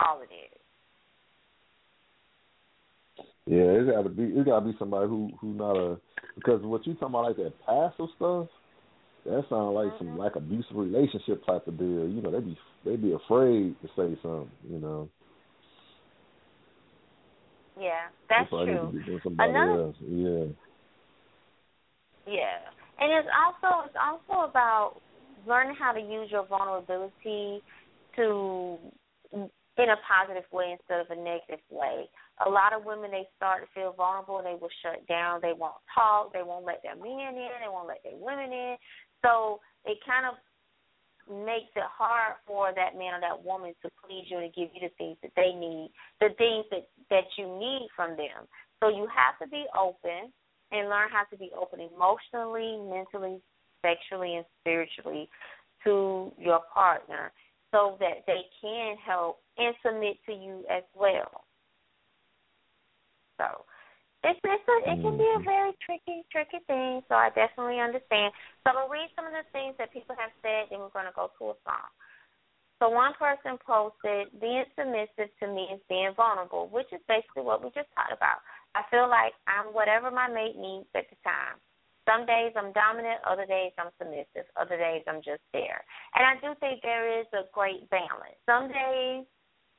[0.00, 0.60] all it is.
[3.46, 6.00] Yeah, it gotta be it gotta be somebody who who not a
[6.34, 8.46] because what you talking about like that passive stuff,
[9.24, 9.98] that sounds like mm-hmm.
[9.98, 12.08] some like abusive relationship type of deal.
[12.08, 14.50] You know, they'd be they'd be afraid to say something.
[14.68, 15.08] You know.
[17.80, 18.92] Yeah, that's true.
[19.38, 19.96] Another, else.
[20.00, 20.44] Yeah.
[22.26, 22.56] Yeah,
[23.00, 25.00] and it's also it's also about
[25.46, 27.60] learning how to use your vulnerability
[28.16, 28.78] to
[29.76, 32.06] in a positive way instead of a negative way.
[32.46, 35.40] A lot of women they start to feel vulnerable they will shut down.
[35.42, 36.32] They won't talk.
[36.32, 37.58] They won't let their men in.
[37.58, 38.76] They won't let their women in.
[39.24, 40.36] So it kind of
[41.24, 44.84] makes it hard for that man or that woman to please you and give you
[44.84, 48.44] the things that they need, the things that that you need from them.
[48.82, 50.30] So you have to be open
[50.70, 53.40] and learn how to be open emotionally, mentally,
[53.80, 55.28] sexually, and spiritually
[55.84, 57.32] to your partner
[57.72, 61.44] so that they can help and submit to you as well.
[63.38, 63.64] So
[64.24, 65.44] it's, it's a, it can be a mm-hmm.
[65.44, 67.04] very tricky, tricky thing.
[67.08, 68.32] So I definitely understand.
[68.64, 71.14] So I'm gonna read some of the things that people have said, and we're gonna
[71.14, 71.88] go to a song.
[72.80, 77.62] So one person posted, "Being submissive to me is being vulnerable," which is basically what
[77.62, 78.42] we just talked about.
[78.74, 81.60] I feel like I'm whatever my mate needs at the time.
[82.04, 85.84] Some days I'm dominant, other days I'm submissive, other days I'm just there.
[86.14, 88.36] And I do think there is a great balance.
[88.44, 89.24] Some days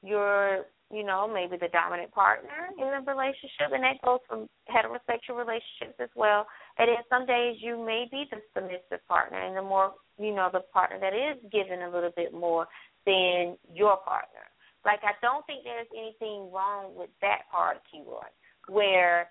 [0.02, 5.38] you're you know, maybe the dominant partner in the relationship, and that goes for heterosexual
[5.38, 6.46] relationships as well.
[6.78, 10.50] And then some days you may be the submissive partner, and the more, you know,
[10.54, 12.68] the partner that is given a little bit more
[13.06, 14.46] than your partner.
[14.86, 18.30] Like, I don't think there's anything wrong with that part, of keyword,
[18.70, 19.30] where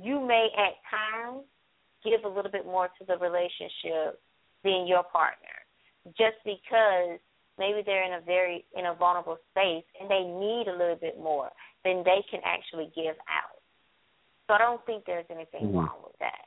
[0.00, 1.44] you may at times
[2.02, 4.20] give a little bit more to the relationship
[4.64, 5.60] than your partner,
[6.16, 7.20] just because
[7.58, 11.18] maybe they're in a very in a vulnerable space and they need a little bit
[11.18, 11.50] more
[11.84, 13.60] than they can actually give out.
[14.46, 15.78] So I don't think there's anything mm-hmm.
[15.78, 16.46] wrong with that.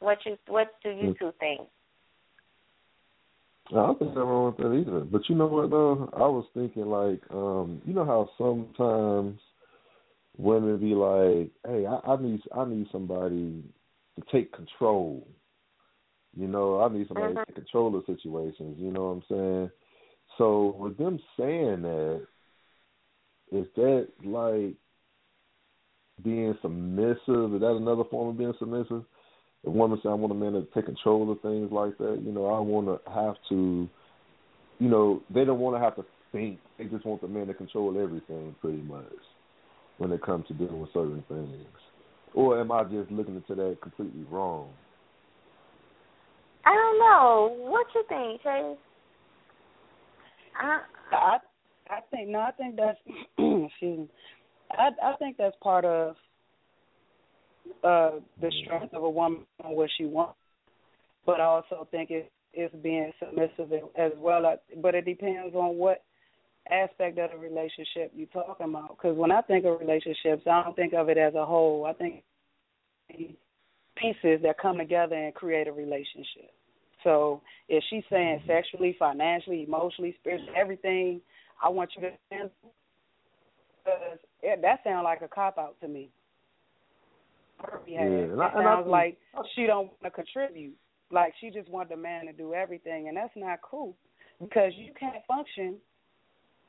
[0.00, 1.24] What you what do you mm-hmm.
[1.24, 1.68] two think?
[3.70, 5.00] I don't think nothing wrong with that either.
[5.00, 6.10] But you know what though?
[6.14, 9.38] I was thinking like, um, you know how sometimes
[10.38, 13.62] women be like, Hey, I, I need I need somebody
[14.16, 15.26] to take control
[16.38, 17.42] you know, I need somebody mm-hmm.
[17.52, 18.76] to control the situations.
[18.78, 19.70] You know what I'm saying?
[20.38, 22.26] So with them saying that,
[23.50, 24.76] is that like
[26.22, 27.54] being submissive?
[27.54, 29.02] Is that another form of being submissive?
[29.64, 32.30] If women say I want a man to take control of things like that, you
[32.30, 33.88] know, I want to have to,
[34.78, 36.60] you know, they don't want to have to think.
[36.78, 39.02] They just want the man to control everything, pretty much,
[39.96, 41.66] when it comes to dealing with certain things.
[42.32, 44.68] Or am I just looking into that completely wrong?
[46.68, 47.70] I don't know.
[47.70, 48.76] What you think, Chase?
[50.60, 50.80] I
[51.12, 51.38] I
[51.88, 52.98] I think no, I think that's
[53.38, 54.08] excuse me.
[54.72, 56.14] I I think that's part of
[57.82, 60.34] uh the strength of a woman what she wants.
[61.24, 64.58] But I also think it it's being submissive as well.
[64.82, 66.04] But it depends on what
[66.70, 68.98] aspect of the relationship you're talking about.
[68.98, 71.86] Because when I think of relationships, I don't think of it as a whole.
[71.86, 72.24] I think
[73.96, 76.52] pieces that come together and create a relationship.
[77.04, 81.20] So if she's saying sexually, financially, emotionally, spiritually, everything,
[81.62, 82.50] I want you to handle.
[83.84, 86.10] Because that sounds like a cop out to me.
[87.86, 89.18] Yeah, and I, it sounds I, like
[89.54, 90.74] she don't want to contribute.
[91.10, 93.96] Like she just want the man to do everything, and that's not cool
[94.40, 95.76] because you can't function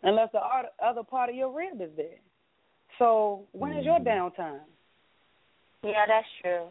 [0.02, 0.40] unless the
[0.84, 2.20] other part of your rib is there.
[2.98, 4.42] So when is your mm-hmm.
[4.42, 4.62] downtime?
[5.84, 6.68] Yeah, that's true.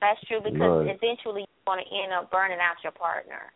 [0.00, 0.96] That's true because right.
[0.96, 3.52] eventually you want to end up burning out your partner.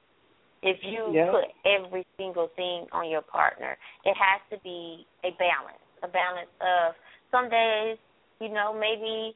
[0.63, 1.33] If you yeah.
[1.33, 5.81] put every single thing on your partner, it has to be a balance.
[6.05, 6.97] A balance of
[7.33, 7.97] some days,
[8.41, 9.35] you know, maybe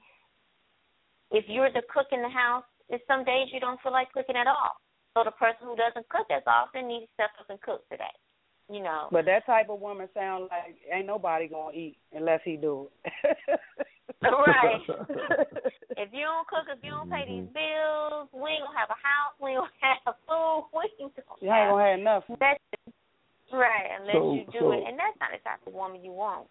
[1.31, 4.37] if you're the cook in the house, it's some days you don't feel like cooking
[4.37, 4.81] at all.
[5.17, 8.05] So the person who doesn't cook as often needs to step up and cook today.
[8.71, 9.09] You know.
[9.11, 13.13] But that type of woman sounds like ain't nobody gonna eat unless he do it.
[14.23, 14.81] right.
[16.01, 17.57] if you don't cook, if you don't pay these mm-hmm.
[17.57, 21.39] bills, we ain't gonna have a house, we ain't gonna have food, we ain't gonna
[21.41, 22.25] you ain't gonna have enough.
[22.41, 22.61] That's
[23.53, 26.13] right, unless so, you do so, it, and that's not the type of woman you
[26.13, 26.49] want.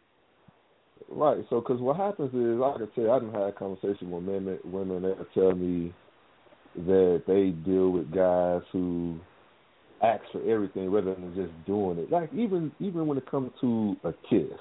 [1.09, 1.45] Right.
[1.49, 4.59] So, because what happens is, like I said, I didn't have a conversation with women,
[4.65, 5.93] women that tell me
[6.75, 9.19] that they deal with guys who
[10.03, 12.11] ask for everything rather than just doing it.
[12.11, 14.59] Like even even when it comes to a kiss,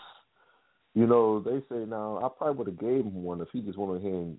[0.97, 3.77] you know, they say now I probably would have gave him one if he just
[3.77, 4.39] went ahead and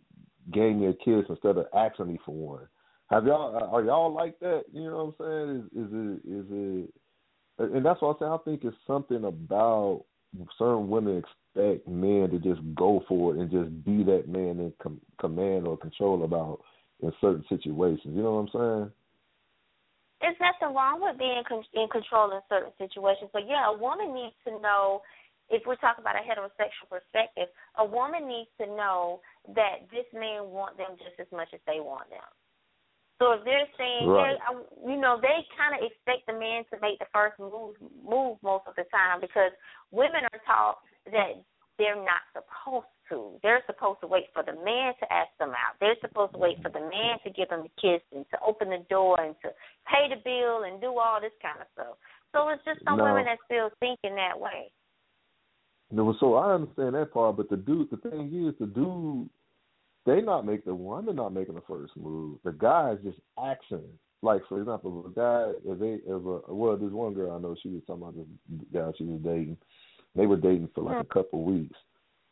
[0.52, 2.68] gave me a kiss instead of asking me for one.
[3.12, 4.64] Have y'all uh, are y'all like that?
[4.74, 5.84] You know what I'm saying?
[5.86, 7.74] Is, is it is it?
[7.76, 8.26] And that's what I say.
[8.26, 10.06] I think it's something about
[10.58, 14.74] certain women expect men to just go for it and just be that man in
[14.82, 16.62] com- command or control about
[17.02, 18.16] in certain situations.
[18.16, 18.92] You know what I'm saying?
[20.22, 24.36] There's nothing wrong with being in control in certain situations, but yeah, a woman needs
[24.46, 25.02] to know.
[25.50, 27.48] If we're talking about a heterosexual perspective,
[27.80, 29.22] a woman needs to know
[29.56, 32.28] that this man wants them just as much as they want them.
[33.18, 34.38] So if they're saying, right.
[34.38, 37.74] hey, you know, they kind of expect the man to make the first move,
[38.06, 39.50] move most of the time because
[39.90, 40.78] women are taught
[41.10, 41.42] that
[41.82, 43.42] they're not supposed to.
[43.42, 45.82] They're supposed to wait for the man to ask them out.
[45.82, 48.70] They're supposed to wait for the man to give them a kiss and to open
[48.70, 49.50] the door and to
[49.90, 51.98] pay the bill and do all this kind of stuff.
[52.38, 53.06] So it's just some no.
[53.10, 54.70] women that still thinking that way.
[56.20, 59.30] So I understand that part, but the dude, the thing is, the dude,
[60.06, 62.40] they not make the one, they're not making the first move.
[62.44, 63.84] The guy is just acting.
[64.22, 67.56] Like for example, a guy, if they, if a, well, this one girl I know,
[67.62, 68.26] she was talking about this
[68.74, 69.58] guy she was dating.
[70.16, 71.78] They were dating for like a couple weeks,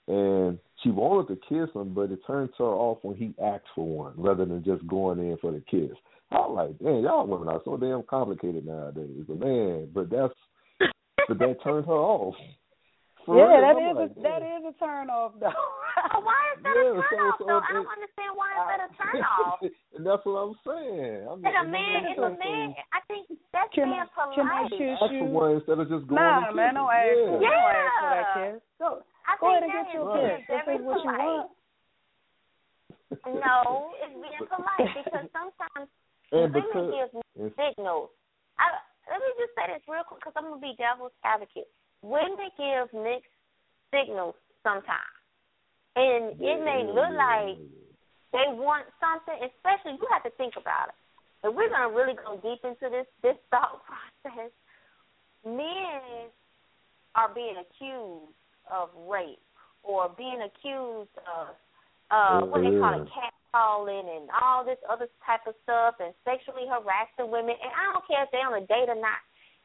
[0.08, 3.86] and she wanted to kiss him, but it turns her off when he asked for
[3.86, 5.96] one, rather than just going in for the kiss.
[6.32, 9.24] I'm like, damn, y'all women are so damn complicated nowadays.
[9.28, 10.34] But man, but that's
[11.28, 12.36] but that turned her off.
[13.26, 15.50] For yeah, real, that I'm is like, a, that is a turn off though.
[16.22, 17.42] why is that Yeah, a turn off?
[17.42, 17.58] so though?
[17.58, 19.58] it- I don't understand why is that a turn off.
[19.98, 21.20] and that's what I'm saying.
[21.26, 24.14] I mean, And a man, and and a man, I think that's Can being I-
[24.38, 24.78] can I polite.
[24.78, 25.26] kiss ask you?
[25.26, 26.22] one instead of just going.
[26.22, 27.50] Nah, and man, don't ask for yeah.
[27.50, 28.58] don't ask for that kiss.
[28.78, 28.88] Go
[29.26, 30.22] I go ahead and get is your Right.
[30.22, 30.38] kiss.
[30.46, 31.50] being This very is what you want.
[33.26, 35.90] No, it's being polite because sometimes
[36.34, 38.10] And women because give signals.
[38.62, 38.70] I,
[39.10, 41.70] let me just say this real quick because I'm gonna be devil's advocate.
[42.06, 43.34] Women give mixed
[43.90, 45.18] signals sometimes,
[45.98, 47.58] and it may look like
[48.30, 49.34] they want something.
[49.42, 50.98] Especially, you have to think about it.
[51.42, 54.54] If we're gonna really go deep into this this thought process,
[55.46, 56.30] men
[57.16, 58.38] are being accused
[58.70, 59.42] of rape
[59.84, 61.56] or being accused of
[62.12, 66.68] uh what they call it catcalling and all this other type of stuff and sexually
[66.70, 69.22] harassing women and I don't care if they're on a date or not.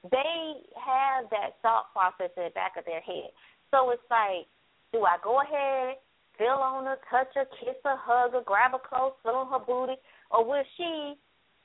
[0.09, 3.31] They have that thought process in the back of their head.
[3.71, 4.49] So it's like,
[4.93, 5.97] do I go ahead,
[6.39, 9.65] feel on her, touch her, kiss her, hug her, grab her close, feel on her
[9.65, 11.15] booty, or will she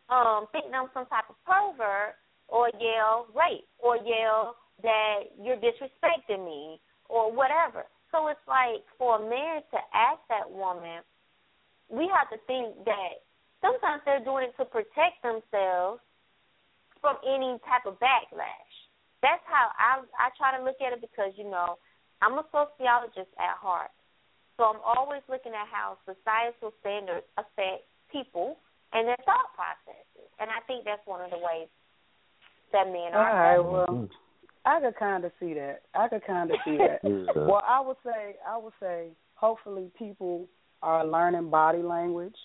[0.10, 2.14] um think I'm some type of pervert
[2.48, 6.80] or yell rape or yell that you're disrespecting me
[7.10, 7.86] or whatever.
[8.12, 11.02] So it's like for a man to ask that woman,
[11.90, 13.26] we have to think that
[13.62, 16.02] sometimes they're doing it to protect themselves
[17.06, 18.74] from any type of backlash.
[19.22, 21.78] That's how I I try to look at it because you know
[22.26, 23.94] I'm a sociologist at heart,
[24.58, 28.58] so I'm always looking at how societal standards affect people
[28.90, 31.70] and their thought processes, and I think that's one of the ways
[32.74, 33.38] that men All are.
[33.38, 34.10] right, well,
[34.66, 35.86] I could kind of see that.
[35.94, 37.06] I could kind of see that.
[37.36, 40.48] Well, I would say, I would say, hopefully, people
[40.82, 42.38] are learning body language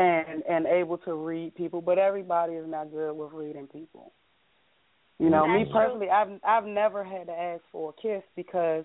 [0.00, 4.12] and and able to read people, but everybody is not good with reading people.
[5.18, 5.80] You know, me That's true.
[5.80, 8.84] personally, I've I've never had to ask for a kiss because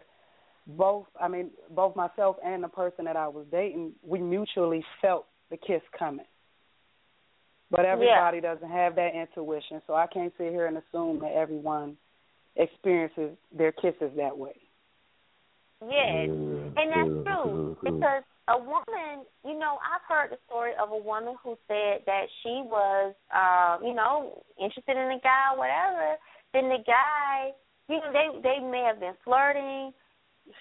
[0.67, 5.27] both, I mean, both myself and the person that I was dating, we mutually felt
[5.49, 6.25] the kiss coming.
[7.71, 11.97] But everybody doesn't have that intuition, so I can't sit here and assume that everyone
[12.55, 14.55] experiences their kisses that way.
[15.81, 20.91] Yes, Yeah, and that's true because a woman, you know, I've heard the story of
[20.91, 25.59] a woman who said that she was, uh, you know, interested in a guy or
[25.59, 26.15] whatever.
[26.53, 27.51] Then the guy,
[27.89, 29.91] you know, they they may have been flirting.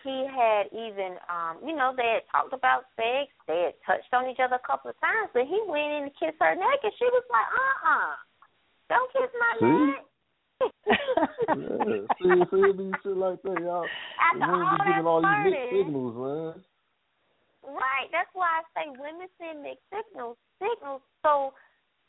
[0.03, 3.29] He had even, um, you know, they had talked about sex.
[3.47, 6.13] They had touched on each other a couple of times, but he went in to
[6.17, 8.17] kiss her neck, and she was like, "Uh, uh-uh, uh,
[8.89, 10.05] don't kiss my neck."
[10.61, 10.69] Yeah.
[12.21, 13.87] See, see, it be shit like that, y'all.
[14.21, 16.65] After Women all be giving all these mixed signals, man.
[17.65, 18.09] Right.
[18.13, 20.37] That's why I say women send mixed signals.
[20.61, 21.03] Signals.
[21.23, 21.53] So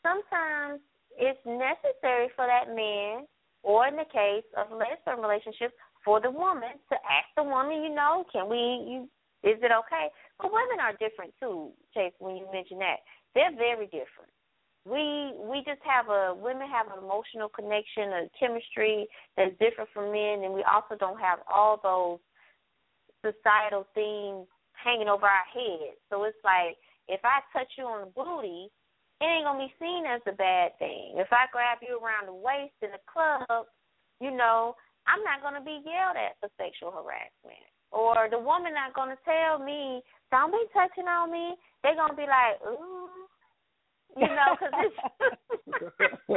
[0.02, 0.80] sometimes
[1.16, 3.26] it's necessary for that man,
[3.62, 4.68] or in the case of
[5.04, 5.74] term relationships,
[6.04, 8.56] for the woman to ask the woman, you know, can we?
[8.56, 9.08] You,
[9.42, 10.06] is it okay?
[10.38, 12.12] But women are different too, Chase.
[12.18, 13.02] When you mention that,
[13.34, 14.30] they're very different.
[14.86, 20.12] We we just have a women have an emotional connection, a chemistry that's different from
[20.12, 22.22] men, and we also don't have all those
[23.18, 24.46] societal things
[24.78, 25.98] hanging over our heads.
[26.08, 26.78] So it's like
[27.08, 28.70] if I touch you on the booty,
[29.20, 31.18] it ain't gonna be seen as a bad thing.
[31.18, 33.66] If I grab you around the waist in the club,
[34.20, 34.76] you know,
[35.10, 37.66] I'm not gonna be yelled at for sexual harassment.
[37.90, 42.26] Or the woman not gonna tell me, "Don't be touching on me." They're gonna be
[42.26, 43.28] like, "Ooh,"
[44.16, 44.96] you know, because it's.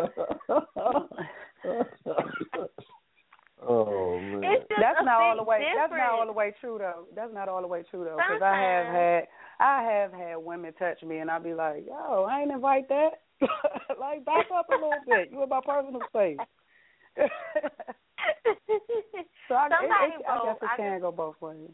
[3.68, 5.60] oh man, that's not all the way.
[5.60, 5.78] Different.
[5.78, 7.06] That's not all the way true though.
[7.16, 9.28] That's not all the way true though, because I have had
[9.60, 13.22] I have had women touch me, and I'll be like, "Yo, I ain't invite that."
[14.00, 15.32] like, back up a little bit.
[15.32, 16.38] You in my personal space.
[19.48, 21.72] so I, Somebody it, it, I guess it I can just, go both ways.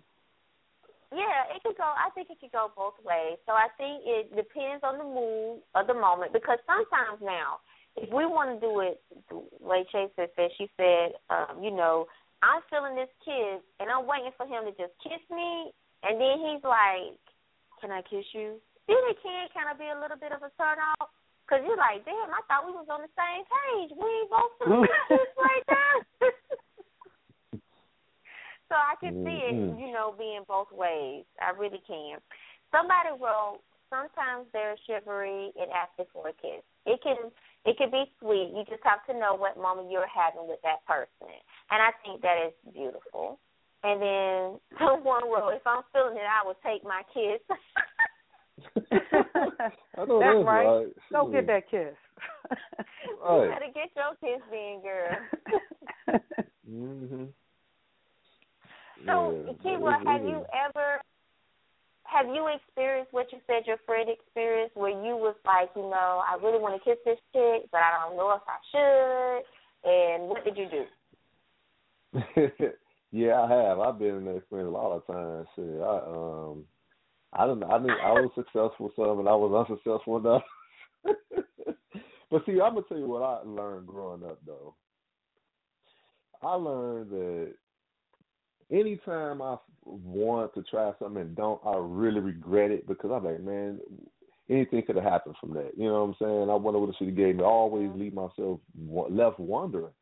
[1.14, 1.86] Yeah, it could go.
[1.86, 3.38] I think it could go both ways.
[3.46, 7.62] So I think it depends on the mood of the moment because sometimes now,
[7.96, 9.00] if we want to do it
[9.30, 12.08] the way Chase said, she said, um, you know,
[12.44, 15.72] I'm feeling this kiss and I'm waiting for him to just kiss me,
[16.04, 17.18] and then he's like,
[17.82, 20.52] "Can I kiss you?" Then it can kind of be a little bit of a
[20.60, 21.10] turn off
[21.42, 23.96] because you're like, "Damn, I thought we was on the same page.
[23.98, 25.94] We ain't both feeling kiss right now."
[28.70, 29.80] So I can see it, Mm-hmm.
[29.80, 31.24] you know, being both ways.
[31.42, 32.18] I really can.
[32.72, 36.64] Somebody wrote, sometimes they're shivery and asking for a kiss.
[36.86, 37.32] It can
[37.66, 38.54] it can be sweet.
[38.56, 41.34] You just have to know what moment you're having with that person.
[41.72, 43.40] And I think that is beautiful.
[43.84, 47.42] And then someone wrote, if I'm feeling it, I will take my kiss.
[49.98, 50.66] I know that's that's right.
[50.66, 50.88] right.
[51.12, 51.94] Go get that kiss.
[53.06, 53.50] You Right.
[53.50, 55.18] better get your kiss in, girl.
[56.70, 57.28] Mm Mhm.
[59.06, 61.02] So, yeah, Kiwa, have you ever
[62.06, 66.24] have you experienced what you said your friend experienced where you was like, you know,
[66.24, 69.44] I really want to kiss this chick, but I don't know if I should
[69.86, 70.86] and what did you do?
[73.12, 73.80] yeah, I have.
[73.80, 75.48] I've been in that experience a lot of times.
[75.56, 76.64] Shit, I um,
[77.34, 77.60] I don't.
[77.60, 77.68] Know.
[77.68, 78.00] I didn't.
[78.02, 80.44] I was successful some, and I was unsuccessful enough.
[82.32, 84.76] but see, I'm gonna tell you what I learned growing up, though.
[86.42, 87.54] I learned that
[88.72, 93.42] anytime I want to try something and don't, I really regret it because I'm like,
[93.42, 93.80] man,
[94.50, 95.72] anything could have happened from that.
[95.78, 96.50] You know what I'm saying?
[96.50, 97.44] I wonder what it have gave me.
[97.44, 99.94] I always leave myself left wondering,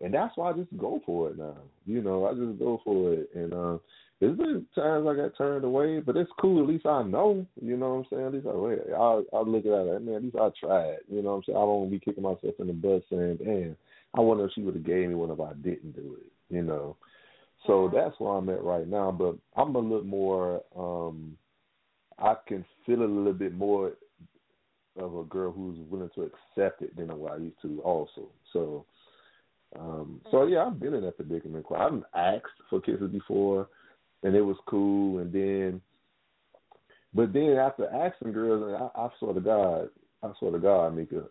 [0.00, 1.56] and that's why I just go for it now.
[1.86, 3.78] You know, I just go for it, and uh,
[4.20, 6.62] there's been times I got turned away, but it's cool.
[6.62, 7.46] At least I know.
[7.60, 8.26] You know what I'm saying?
[8.26, 8.94] At least I.
[8.94, 10.14] I I look at it like, man.
[10.16, 10.98] At least I tried.
[11.10, 11.56] You know what I'm saying?
[11.56, 13.76] I don't want to be kicking myself in the butt saying, man,
[14.14, 16.54] I wonder if she would have gave me one if I didn't do it.
[16.54, 16.96] You know.
[17.66, 19.10] So that's where I'm at right now.
[19.10, 20.62] But I'm a little more.
[20.76, 21.36] um
[22.18, 23.92] I can feel a little bit more
[24.98, 27.80] of a girl who's willing to accept it than what I used to.
[27.82, 28.84] Also, so.
[29.78, 31.64] Um, so yeah, I've been in that predicament.
[31.64, 33.68] quite- I've asked for kisses before,
[34.24, 35.18] and it was cool.
[35.20, 35.80] And then,
[37.14, 39.90] but then after asking girls, and I, I swear to God,
[40.24, 41.24] I swear to God, Meka,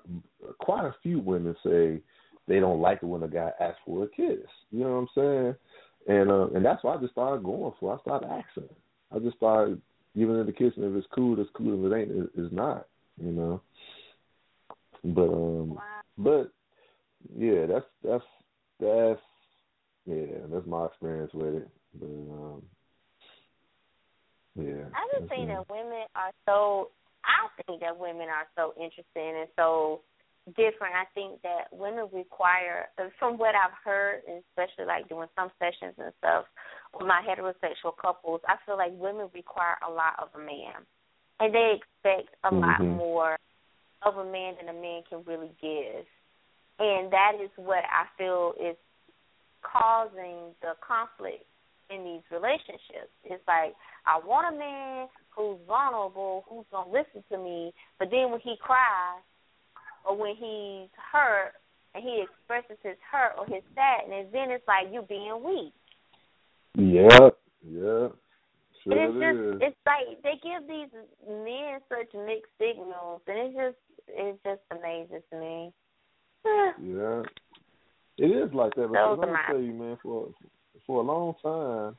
[0.59, 1.99] quite a few women say
[2.47, 4.47] they don't like it when a guy asks for a kiss.
[4.71, 5.55] You know what I'm saying?
[6.09, 7.93] And uh, and that's why I just started going for.
[7.93, 7.97] it.
[7.97, 8.69] I started asking.
[9.15, 9.79] I just started
[10.17, 11.85] giving it a kiss, and if it's cool, it's cool.
[11.85, 12.87] If it ain't, it- it's not.
[13.23, 13.61] You know.
[15.03, 16.01] But um, Wow.
[16.17, 16.51] but
[17.37, 18.23] yeah, that's that's
[18.79, 19.21] that's
[20.07, 21.69] yeah, that's my experience with it.
[21.93, 22.63] But um,
[24.55, 24.85] yeah.
[24.95, 26.89] I just think that women are so.
[27.23, 30.01] I think that women are so interesting and so
[30.55, 30.95] different.
[30.95, 36.13] I think that women require, from what I've heard, especially like doing some sessions and
[36.19, 36.45] stuff
[36.93, 40.85] with my heterosexual couples, I feel like women require a lot of a man,
[41.39, 42.97] and they expect a lot Mhm.
[42.97, 43.37] more
[44.03, 46.07] of a man than a man can really give,
[46.79, 48.77] and that is what I feel is
[49.61, 51.45] causing the conflict
[51.89, 53.11] in these relationships.
[53.23, 53.75] It's like
[54.05, 58.55] I want a man who's vulnerable, who's gonna listen to me, but then when he
[58.57, 59.21] cries
[60.09, 61.53] or when he's hurt
[61.93, 65.73] and he expresses his hurt or his sadness, then it's like you being weak.
[66.75, 67.29] Yeah,
[67.63, 68.09] yeah.
[68.83, 69.61] Sure it's it just is.
[69.61, 70.89] it's like they give these
[71.27, 75.71] men such mixed signals and it's just it just amazes me.
[76.81, 77.23] Yeah.
[78.17, 80.29] It is like that because I'm gonna tell you, man, for
[80.85, 81.95] for a long time,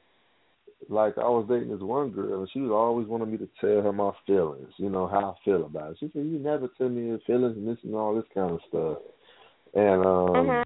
[0.89, 3.83] like I was dating this one girl and she was always wanting me to tell
[3.83, 5.97] her my feelings, you know, how I feel about it.
[6.01, 8.61] She said, You never tell me your feelings and this and all this kind of
[8.69, 8.99] stuff.
[9.75, 10.65] And um Mhm.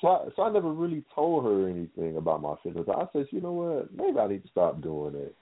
[0.00, 2.88] so I so I never really told her anything about my feelings.
[2.88, 5.34] I said, you know what, maybe I need to stop doing it.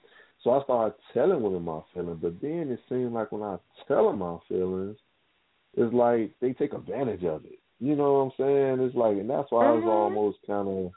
[0.43, 4.07] So I started telling women my feelings, but then it seemed like when I tell
[4.07, 4.97] them my feelings,
[5.75, 7.59] it's like they take advantage of it.
[7.79, 8.87] You know what I'm saying?
[8.87, 9.87] It's like, and that's why I was Mhm.
[9.87, 10.91] almost kind of.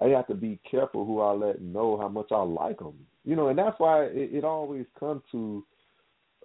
[0.00, 2.94] I have to be careful who I let know how much I like them.
[3.24, 5.64] You know, and that's why it, it always comes to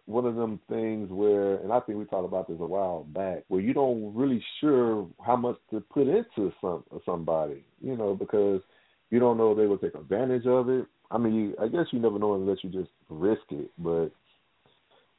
[0.05, 3.43] one of them things where, and I think we talked about this a while back,
[3.47, 8.61] where you don't really sure how much to put into some somebody, you know, because
[9.09, 10.85] you don't know if they will take advantage of it.
[11.11, 13.69] I mean, you, I guess you never know unless you just risk it.
[13.77, 14.11] But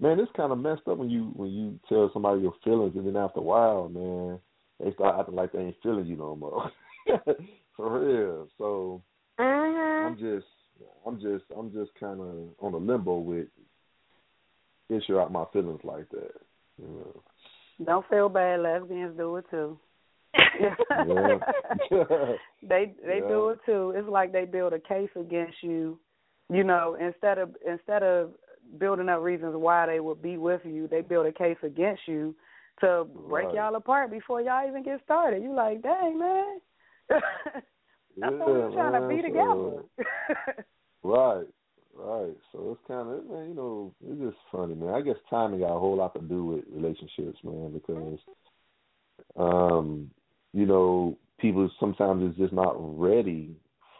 [0.00, 3.06] man, it's kind of messed up when you when you tell somebody your feelings, and
[3.06, 4.40] then after a while, man,
[4.82, 6.70] they start acting like they ain't feeling you no more.
[7.76, 8.48] For real.
[8.58, 9.02] So
[9.38, 10.06] mm-hmm.
[10.06, 10.46] I'm just,
[11.06, 13.48] I'm just, I'm just kind of on a limbo with
[14.88, 16.32] issue out my feelings like that.
[16.78, 17.22] You know.
[17.84, 18.60] Don't feel bad.
[18.60, 19.78] Lesbians do it too.
[20.60, 20.74] yeah.
[22.62, 23.28] they they yeah.
[23.28, 23.92] do it too.
[23.96, 25.98] It's like they build a case against you.
[26.50, 28.30] You know, instead of instead of
[28.78, 32.34] building up reasons why they would be with you, they build a case against you
[32.80, 33.54] to break right.
[33.54, 35.42] y'all apart before y'all even get started.
[35.42, 36.60] You like, dang man.
[37.10, 37.64] That's
[38.16, 40.64] yeah, what we're trying man, to be so, together.
[41.02, 41.46] right.
[41.94, 42.36] Right.
[42.52, 44.94] So it's kind of, man, you know, it's just funny, man.
[44.94, 48.18] I guess timing got a whole lot to do with relationships, man, because,
[49.36, 50.10] um,
[50.54, 53.54] you know, people sometimes is just not ready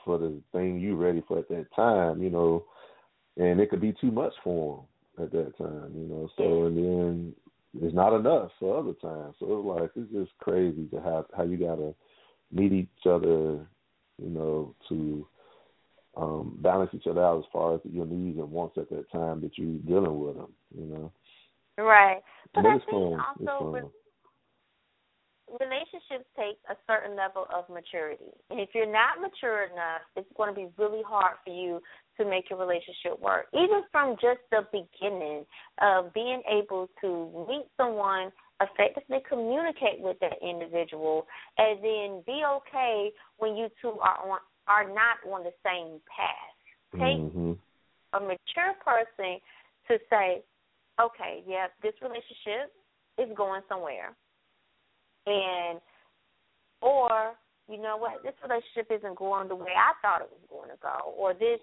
[0.05, 2.65] for the thing you ready for at that time, you know,
[3.37, 4.85] and it could be too much for
[5.17, 6.29] them at that time, you know.
[6.37, 7.35] So and then
[7.81, 9.35] it's not enough for other times.
[9.39, 11.95] So it's like it's just crazy to have how you gotta
[12.53, 13.67] meet each other,
[14.19, 15.27] you know, to
[16.17, 19.41] um, balance each other out as far as your needs and wants at that time
[19.41, 20.53] that you're dealing with them.
[20.77, 21.13] You know.
[21.79, 22.23] Right.
[22.55, 23.21] But, but I think fun.
[23.49, 23.93] also
[25.61, 30.49] relationships take a certain level of maturity, and if you're not mature enough, it's going
[30.49, 31.81] to be really hard for you
[32.19, 33.47] to make your relationship work.
[33.53, 35.45] Even from just the beginning
[35.81, 38.31] of being able to meet someone
[38.71, 41.27] effectively communicate with that individual
[41.59, 44.39] and then be okay when you two are on
[44.69, 46.55] are not on the same path.
[46.95, 47.53] Take mm-hmm.
[48.15, 49.41] a mature person
[49.89, 50.43] to say,
[51.01, 52.71] okay, yeah, this relationship
[53.19, 54.15] is going somewhere.
[55.27, 55.81] And,
[56.81, 57.33] or,
[57.69, 60.79] you know what, this relationship isn't going the way I thought it was going to
[60.83, 61.61] go, or this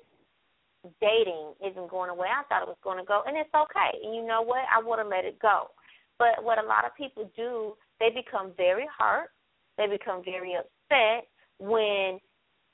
[1.02, 4.00] dating isn't going the way I thought it was going to go, and it's okay.
[4.04, 5.72] And you know what, I want to let it go.
[6.20, 9.30] But what a lot of people do, they become very hurt,
[9.78, 11.28] they become very upset
[11.60, 12.20] when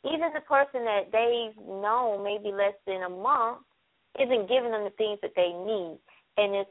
[0.03, 3.61] even the person that they've known maybe less than a month
[4.19, 5.97] isn't giving them the things that they need.
[6.37, 6.69] And it's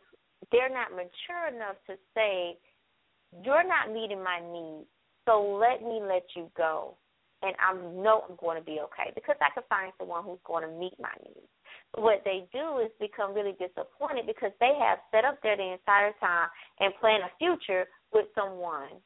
[0.53, 2.59] they're not mature enough to say,
[3.45, 4.89] You're not meeting my needs,
[5.27, 6.97] so let me let you go.
[7.43, 10.65] And I know I'm going to be okay because I can find someone who's going
[10.65, 11.54] to meet my needs.
[11.97, 16.13] What they do is become really disappointed because they have set up there the entire
[16.19, 16.49] time
[16.81, 18.99] and plan a future with someone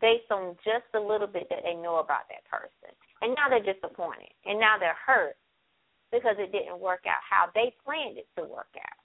[0.00, 2.92] based on just a little bit that they know about that person.
[3.20, 4.32] And now they're disappointed.
[4.44, 5.36] And now they're hurt
[6.12, 9.00] because it didn't work out how they planned it to work out.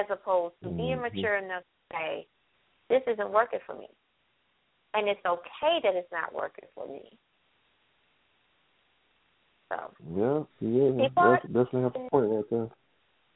[0.00, 1.16] As opposed to being Mm-hmm.
[1.16, 2.26] mature enough to say,
[2.88, 3.88] This isn't working for me.
[4.94, 7.18] And it's okay that it's not working for me.
[9.72, 12.68] So Yeah, yeah, People that's definitely have a point right there.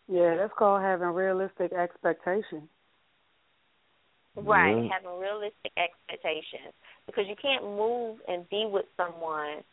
[0.08, 2.68] yeah, that's called having realistic expectations.
[4.36, 4.88] Right, Yeah.
[4.92, 6.74] having realistic expectations
[7.06, 9.64] because you can't move and be with someone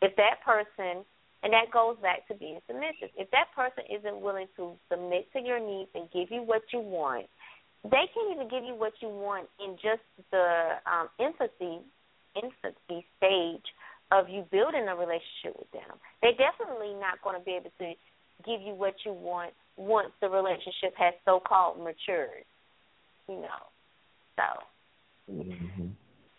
[0.00, 1.04] if that person,
[1.42, 3.10] and that goes back to being submissive.
[3.16, 6.80] If that person isn't willing to submit to your needs and give you what you
[6.80, 7.26] want,
[7.84, 11.84] they can't even give you what you want in just the um, infancy
[12.34, 13.66] infancy stage
[14.10, 15.98] of you building a relationship with them.
[16.22, 17.92] They're definitely not going to be able to
[18.46, 22.46] give you what you want once the relationship has so called matured.
[23.28, 23.62] You know.
[24.36, 24.64] So
[25.30, 25.92] Mm-hmm.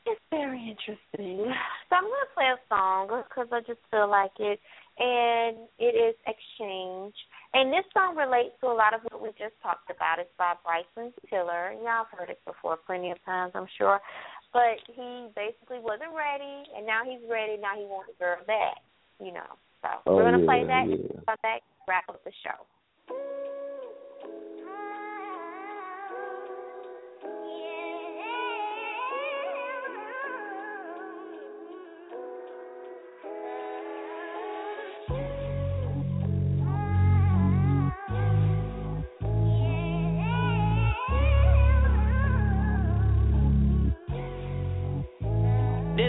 [0.06, 1.46] it's very interesting.
[1.90, 4.60] So I'm going to play a song because I just feel like it,
[4.98, 7.14] and it is Exchange.
[7.54, 10.18] And this song relates to a lot of what we just talked about.
[10.18, 11.74] It's by Bryson Tiller.
[11.82, 14.02] Y'all have heard it before plenty of times, I'm sure.
[14.52, 17.58] But he basically wasn't ready, and now he's ready.
[17.58, 18.82] Now he wants the girl back,
[19.20, 19.46] you know.
[19.82, 20.96] So Oh, we're going to yeah, play that yeah.
[20.96, 22.66] and come back, wrap up the show.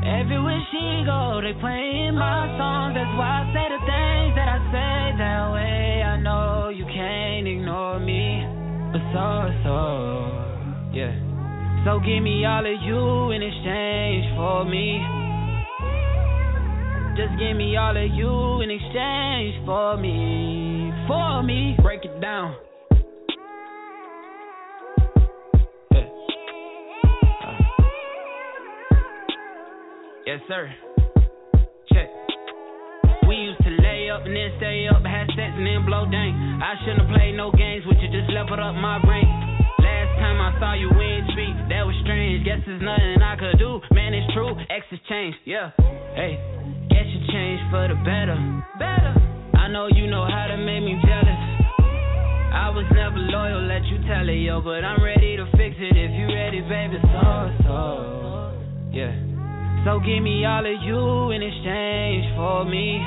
[0.00, 2.96] Everywhere she go, they playing my song.
[2.96, 6.00] That's why I say the things that I say that way.
[6.00, 8.40] I know you can't ignore me,
[8.92, 9.76] but so so,
[10.96, 11.12] yeah.
[11.84, 15.04] So give me all of you in exchange for me.
[17.20, 21.76] Just give me all of you in exchange for me, for me.
[21.82, 22.56] Break it down.
[30.30, 30.70] Yes, sir.
[31.90, 32.06] Check.
[33.26, 36.38] We used to lay up and then stay up, have sex and then blow dank.
[36.62, 39.26] I shouldn't have played no games with you, just leveled up my brain.
[39.82, 42.46] Last time I saw you, ain't speak, that was strange.
[42.46, 43.82] Guess there's nothing I could do.
[43.90, 45.74] Man, it's true, X has changed, yeah.
[46.14, 46.38] Hey,
[46.94, 48.38] guess you changed for the better.
[48.78, 49.18] Better.
[49.58, 51.42] I know you know how to make me jealous.
[52.54, 55.98] I was never loyal, let you tell it, yo, but I'm ready to fix it
[55.98, 57.02] if you ready, baby.
[57.02, 58.54] So, so,
[58.94, 59.29] yeah.
[59.84, 63.00] So give me all of you in exchange for me.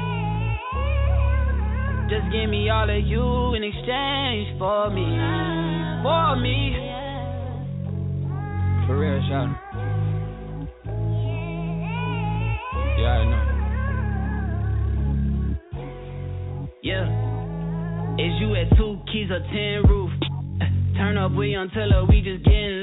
[2.10, 5.06] Just give me all of you in exchange for me.
[6.04, 6.76] For me.
[8.88, 9.50] For real, shout.
[12.98, 13.44] Yeah, I know.
[16.82, 17.06] Yeah.
[18.18, 20.12] Is you at two keys or ten roof?
[20.96, 22.83] Turn up, we until we just getting loose.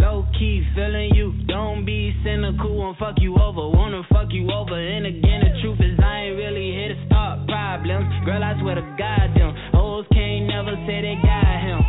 [0.00, 1.32] low key feeling you.
[1.46, 3.68] Don't be cynical, won't fuck you over.
[3.68, 4.74] Wanna fuck you over.
[4.74, 8.08] And again, the truth is, I ain't really here to start problems.
[8.24, 11.80] Girl, I swear to God, them hoes can't never say they got him.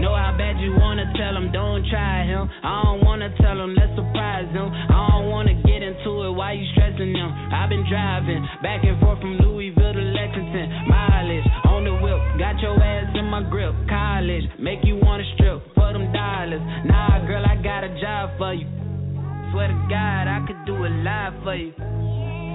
[0.00, 2.48] Know how bad you wanna tell them, don't try him.
[2.62, 4.68] I don't wanna tell them, let's surprise them.
[4.68, 7.32] I don't wanna get into it, why you stressing them?
[7.52, 10.68] I've been driving back and forth from Louisville to Lexington.
[10.88, 13.72] Mileage on the whip, got your ass in my grip.
[13.88, 14.95] College, make you
[18.38, 18.66] for you.
[19.52, 21.72] Swear to God, I could do a lot for you.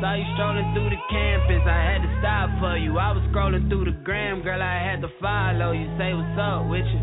[0.02, 2.98] Saw you strolling through the campus, I had to stop for you.
[2.98, 5.86] I was scrolling through the gram, girl, I had to follow you.
[5.98, 7.02] Say what's up with you.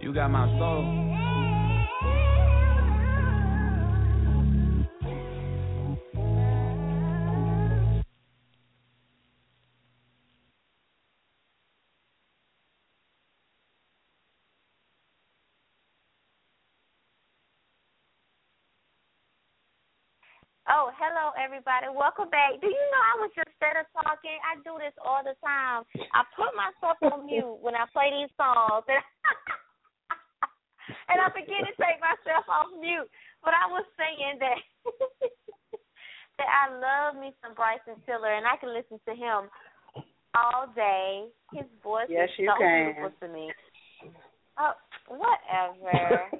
[0.00, 1.01] You got my soul.
[21.02, 21.90] Hello everybody.
[21.90, 22.62] Welcome back.
[22.62, 25.82] Do you know I was just instead of talking, I do this all the time.
[26.14, 29.02] I put myself on mute when I play these songs and,
[31.10, 33.10] and I forget to take myself off mute.
[33.42, 34.62] But I was saying that
[36.38, 39.50] that I love me some Bryson Tiller and I can listen to him
[40.38, 41.26] all day.
[41.50, 42.94] His voice yes, is so can.
[42.94, 43.50] beautiful to me.
[44.54, 44.78] Oh,
[45.10, 46.30] whatever.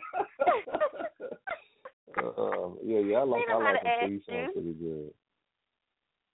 [2.19, 4.21] Um, yeah, yeah, I like I like him.
[4.27, 5.11] He sounds pretty good.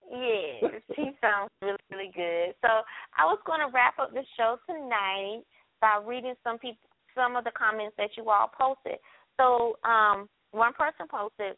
[0.10, 2.56] Yes, he sounds really, really good.
[2.62, 2.70] So
[3.18, 5.44] I was going to wrap up the show tonight
[5.82, 9.00] by reading some people, some of the comments that you all posted.
[9.38, 11.56] So um, one person posted,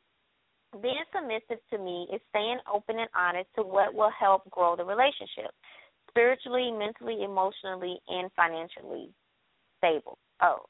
[0.82, 4.86] being submissive to me is staying open and honest to what will help grow the
[4.86, 5.52] relationship,
[6.10, 9.10] spiritually, mentally, emotionally, and financially
[9.78, 10.18] stable.
[10.42, 10.66] Oh,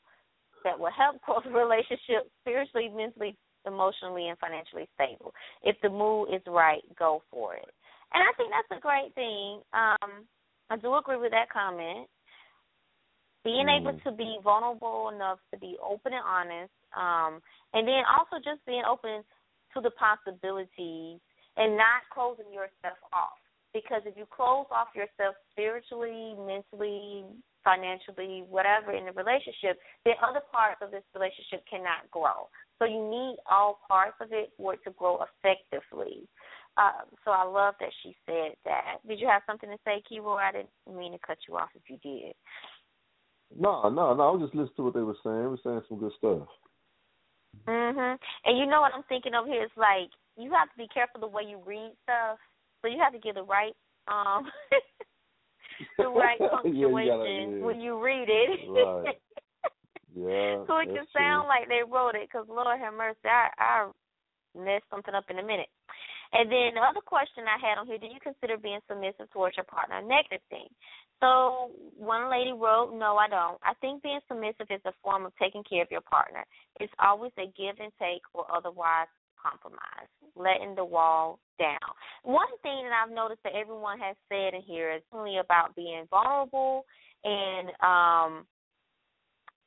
[0.63, 5.33] that will help grow the relationship spiritually, mentally, emotionally, and financially stable.
[5.63, 7.69] If the mood is right, go for it.
[8.13, 9.61] And I think that's a great thing.
[9.73, 10.25] Um,
[10.69, 12.07] I do agree with that comment.
[13.43, 13.79] Being mm.
[13.79, 17.41] able to be vulnerable enough to be open and honest, um,
[17.73, 19.23] and then also just being open
[19.73, 21.21] to the possibilities
[21.57, 23.37] and not closing yourself off.
[23.73, 27.23] Because if you close off yourself spiritually, mentally,
[27.63, 32.47] financially, whatever in the relationship, then other parts of this relationship cannot grow.
[32.79, 36.27] So you need all parts of it for it to grow effectively.
[36.77, 39.03] Um, so I love that she said that.
[39.07, 40.41] Did you have something to say, Keyboard?
[40.41, 42.33] I didn't mean to cut you off if you did.
[43.57, 44.23] No, no, no.
[44.23, 45.41] I was just listening to what they were saying.
[45.41, 46.47] They were saying some good stuff.
[47.67, 48.17] Mhm.
[48.45, 51.19] And you know what I'm thinking of here is like you have to be careful
[51.19, 52.39] the way you read stuff.
[52.81, 53.75] So you have to get the right
[54.07, 54.49] um
[55.97, 58.69] the right punctuation yeah, when you read it.
[58.69, 59.15] Right.
[60.09, 60.65] Yeah.
[60.65, 61.53] so it can sound true.
[61.53, 63.91] like they wrote it, because Lord have mercy, I I
[64.57, 65.69] mess something up in a minute.
[66.33, 69.55] And then the other question I had on here: Do you consider being submissive towards
[69.55, 70.67] your partner a negative thing?
[71.19, 73.59] So one lady wrote, No, I don't.
[73.63, 76.45] I think being submissive is a form of taking care of your partner.
[76.79, 79.07] It's always a give and take, or otherwise
[79.41, 81.77] compromise, letting the wall down.
[82.23, 86.05] One thing that I've noticed that everyone has said in here is only about being
[86.09, 86.85] vulnerable
[87.23, 88.45] and um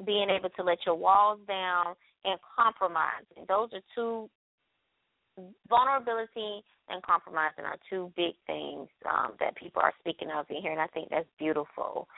[0.07, 1.95] being able to let your walls down
[2.25, 3.45] and compromising.
[3.47, 4.29] Those are two
[5.69, 10.73] vulnerability and compromising are two big things um, that people are speaking of in here,
[10.73, 12.09] and I think that's beautiful.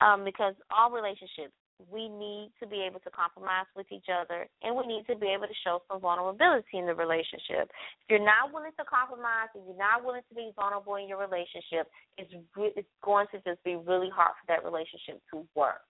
[0.00, 1.54] Um, because all relationships,
[1.92, 5.28] we need to be able to compromise with each other, and we need to be
[5.28, 7.68] able to show some vulnerability in the relationship.
[8.00, 11.20] If you're not willing to compromise, and you're not willing to be vulnerable in your
[11.20, 15.84] relationship, it's re- it's going to just be really hard for that relationship to work.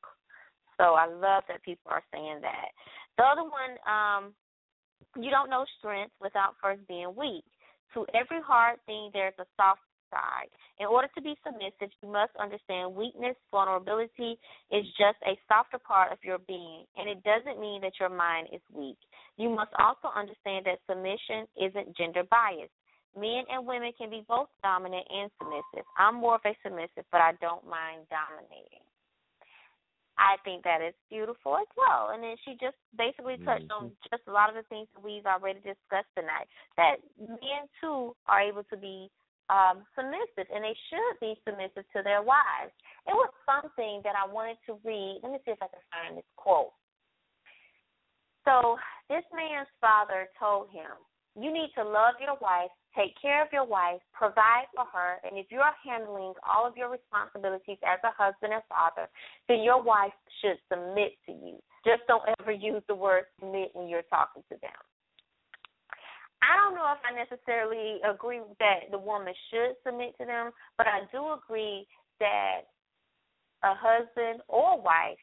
[0.76, 2.74] So I love that people are saying that.
[3.16, 4.22] The other one, um,
[5.16, 7.45] you don't know strength without first being weak.
[7.95, 9.80] To every hard thing, there's a soft
[10.11, 10.48] side.
[10.78, 14.38] In order to be submissive, you must understand weakness, vulnerability
[14.70, 18.48] is just a softer part of your being, and it doesn't mean that your mind
[18.52, 18.98] is weak.
[19.36, 22.72] You must also understand that submission isn't gender biased.
[23.16, 25.88] Men and women can be both dominant and submissive.
[25.96, 28.84] I'm more of a submissive, but I don't mind dominating.
[30.18, 32.11] I think that is beautiful as well.
[32.12, 33.92] And then she just basically touched mm-hmm.
[33.92, 36.48] on just a lot of the things that we've already discussed tonight.
[36.76, 39.11] That men too are able to be
[39.51, 42.74] um, submissive, and they should be submissive to their wives.
[43.07, 45.20] It was something that I wanted to read.
[45.22, 46.74] Let me see if I can find this quote.
[48.44, 48.78] So
[49.11, 50.90] this man's father told him,
[51.34, 55.36] "You need to love your wife Take care of your wife, provide for her, and
[55.36, 59.07] if you are handling all of your responsibilities as a husband and father,
[59.49, 61.61] then your wife should submit to you.
[61.84, 64.80] Just don't ever use the word submit when you're talking to them.
[66.43, 70.87] I don't know if I necessarily agree that the woman should submit to them, but
[70.87, 71.87] I do agree
[72.20, 72.68] that
[73.64, 75.18] a husband or wife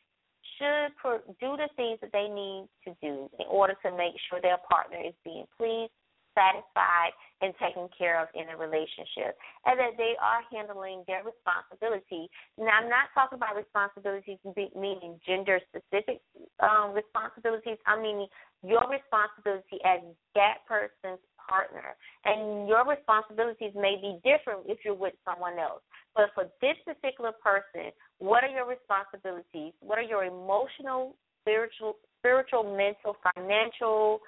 [0.57, 0.93] should
[1.39, 4.97] do the things that they need to do in order to make sure their partner
[4.99, 5.91] is being pleased
[6.34, 12.30] satisfied and taken care of in a relationship, and that they are handling their responsibility.
[12.57, 14.41] Now, I'm not talking about responsibilities
[14.76, 16.22] meaning gender specific
[16.59, 17.78] um, responsibilities.
[17.86, 18.28] I mean
[18.64, 19.99] your responsibility as
[20.36, 21.95] that person's partner,
[22.26, 25.84] and your responsibilities may be different if you're with someone else.
[26.16, 29.74] But for this particular person, what are your responsibilities?
[29.82, 34.22] What are your emotional, spiritual, spiritual, mental, financial,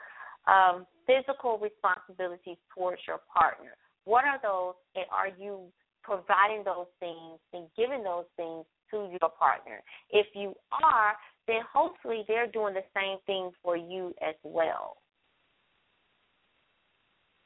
[0.48, 3.74] um, physical responsibilities towards your partner.
[4.06, 5.72] What are those, and are you
[6.04, 9.82] providing those things and giving those things to your partner?
[10.12, 11.16] If you are,
[11.48, 14.98] then hopefully they're doing the same thing for you as well.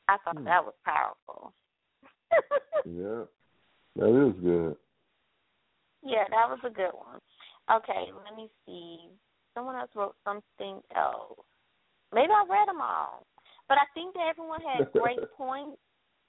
[0.07, 0.45] I thought hmm.
[0.45, 1.53] that was powerful.
[2.85, 3.25] yeah,
[3.95, 4.75] that is good.
[6.03, 7.19] Yeah, that was a good one.
[7.71, 8.97] Okay, let me see.
[9.53, 11.39] Someone else wrote something else.
[12.13, 13.25] Maybe I read them all,
[13.67, 15.77] but I think that everyone had great points.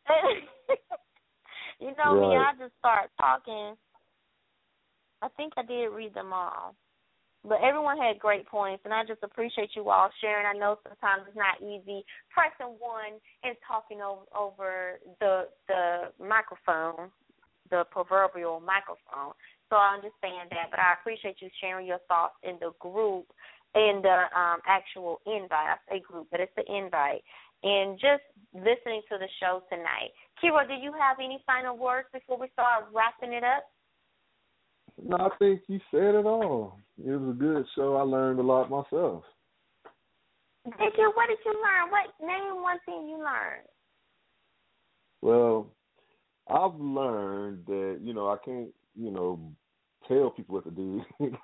[1.81, 2.29] you know right.
[2.29, 3.77] me, I just start talking.
[5.23, 6.75] I think I did read them all,
[7.47, 10.47] but everyone had great points, and I just appreciate you all sharing.
[10.47, 17.11] I know sometimes it's not easy pressing one and talking over, over the the microphone,
[17.71, 19.33] the proverbial microphone.
[19.71, 23.27] So I understand that, but I appreciate you sharing your thoughts in the group
[23.75, 25.53] in the um, actual invite.
[25.53, 27.23] I say group, but it's the invite.
[27.63, 30.11] And just listening to the show tonight.
[30.43, 33.65] Kira, do you have any final words before we start wrapping it up?
[35.03, 36.79] No, I think you said it all.
[37.05, 37.97] It was a good show.
[37.97, 39.25] I learned a lot myself.
[40.65, 41.13] Did you?
[41.15, 41.91] What did you learn?
[41.91, 43.67] What name one thing you learned?
[45.23, 45.67] Well,
[46.49, 49.53] I've learned that you know I can't you know
[50.07, 51.03] tell people what to do.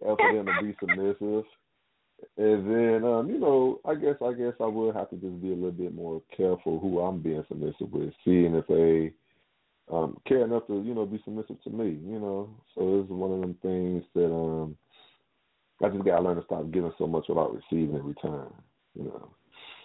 [0.00, 1.44] for them to be submissive.
[2.36, 5.50] And then, um, you know, I guess I guess I would have to just be
[5.50, 9.12] a little bit more careful who I'm being submissive with, seeing if they
[9.90, 12.50] um care enough to, you know, be submissive to me, you know.
[12.74, 14.76] So it's one of them things that um
[15.82, 18.52] I just gotta learn to stop giving so much without receiving in return,
[18.94, 19.30] you know.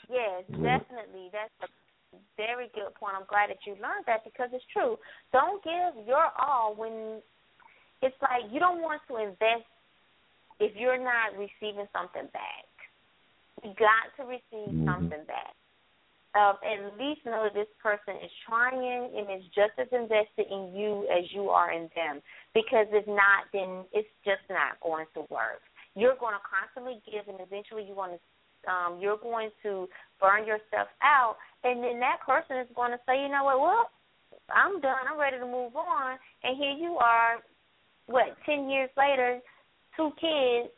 [0.09, 0.77] Yes, yeah.
[0.77, 1.29] definitely.
[1.33, 1.67] That's a
[2.37, 3.15] very good point.
[3.17, 4.97] I'm glad that you learned that because it's true.
[5.33, 7.21] Don't give your all when
[8.01, 9.67] it's like you don't want to invest
[10.59, 12.69] if you're not receiving something back.
[13.63, 14.85] You got to receive mm-hmm.
[14.87, 15.55] something back.
[16.35, 21.07] Um, at least know this person is trying and is just as invested in you
[21.09, 22.21] as you are in them.
[22.53, 25.63] Because if not, then it's just not going to work.
[25.95, 28.21] You're going to constantly give, and eventually you're going to
[28.69, 29.87] um, you're going to
[30.19, 33.89] burn yourself out, and then that person is going to say, you know what, well,
[34.51, 35.07] I'm done.
[35.09, 37.37] I'm ready to move on, and here you are,
[38.07, 39.39] what, ten years later,
[39.95, 40.69] two kids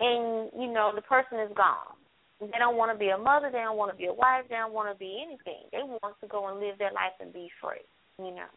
[0.00, 1.97] and you know the person is gone.
[2.40, 3.50] They don't want to be a mother.
[3.50, 4.44] They don't want to be a wife.
[4.48, 5.66] They don't want to be anything.
[5.72, 7.82] They want to go and live their life and be free.
[8.18, 8.50] You know.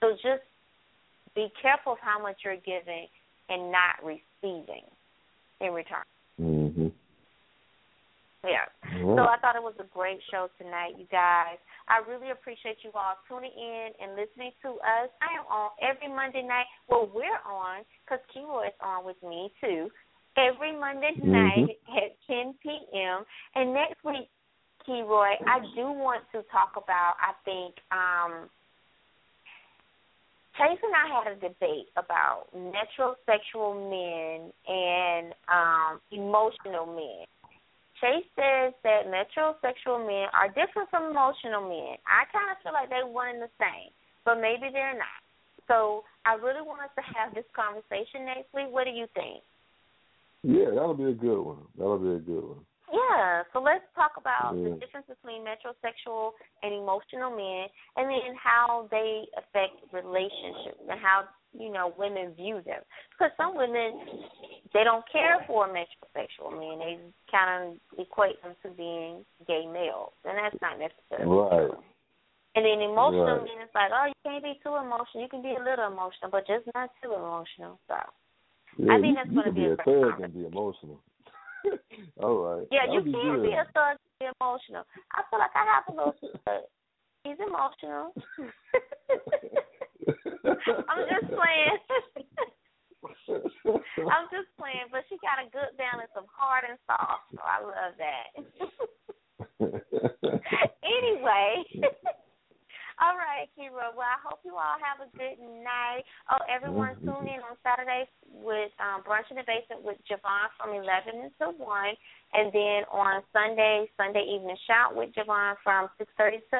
[0.00, 0.44] So just
[1.34, 3.08] be careful of how much you're giving,
[3.48, 4.84] and not receiving
[5.60, 6.04] in return.
[6.40, 6.92] Mhm.
[8.44, 8.68] Yeah.
[8.92, 11.56] So I thought it was a great show tonight, you guys.
[11.88, 15.08] I really appreciate you all tuning in and listening to us.
[15.20, 16.66] I am on every Monday night.
[16.88, 19.90] Well, we're on because Keroy is on with me too.
[20.36, 21.32] Every Monday mm-hmm.
[21.32, 23.24] night at 10 p.m.
[23.54, 24.28] And next week,
[24.86, 27.14] Keroy, I do want to talk about.
[27.22, 28.50] I think um,
[30.58, 37.26] Chase and I had a debate about metrosexual men and um, emotional men.
[38.00, 41.96] Chase says that metrosexual men are different from emotional men.
[42.06, 43.90] I kind of feel like they're one and the same,
[44.24, 45.22] but maybe they're not.
[45.66, 48.68] So I really want us to have this conversation next week.
[48.70, 49.42] What do you think?
[50.44, 51.64] Yeah, that'll be a good one.
[51.76, 52.60] That'll be a good one.
[52.92, 54.76] Yeah, so let's talk about yeah.
[54.76, 57.66] the difference between metrosexual and emotional men,
[57.96, 61.24] and then how they affect relationships and how
[61.56, 62.84] you know women view them.
[63.10, 64.20] Because some women
[64.76, 66.94] they don't care for metrosexual men; they
[67.32, 71.72] kind of equate them to being gay males, and that's not necessarily right.
[71.72, 71.80] True.
[72.54, 73.48] And then emotional right.
[73.48, 75.24] men, it's like, oh, you can't be too emotional.
[75.24, 77.80] You can be a little emotional, but just not too emotional.
[77.88, 77.98] So
[78.78, 81.00] yeah, I think that's going to be a, a thug and be emotional.
[82.22, 82.66] All right.
[82.70, 83.42] Yeah, That'll you can good.
[83.42, 84.84] be a thug to be emotional.
[85.12, 86.14] I feel like I have a little
[86.44, 86.62] thug.
[87.24, 88.12] He's emotional.
[90.44, 91.78] I'm just playing.
[94.04, 97.64] I'm just playing, but she got a good balance of hard and soft, so I
[97.64, 98.28] love that.
[100.84, 101.64] anyway.
[103.74, 106.06] Well, I hope you all have a good night.
[106.30, 107.10] Oh, everyone Mm-hmm.
[107.10, 111.58] tune in on Saturday with um, Brunch in the Basement with Javon from 11 until
[111.58, 111.94] 1.
[112.34, 116.58] And then on Sunday, Sunday Evening Shout with Javon from 6.30 to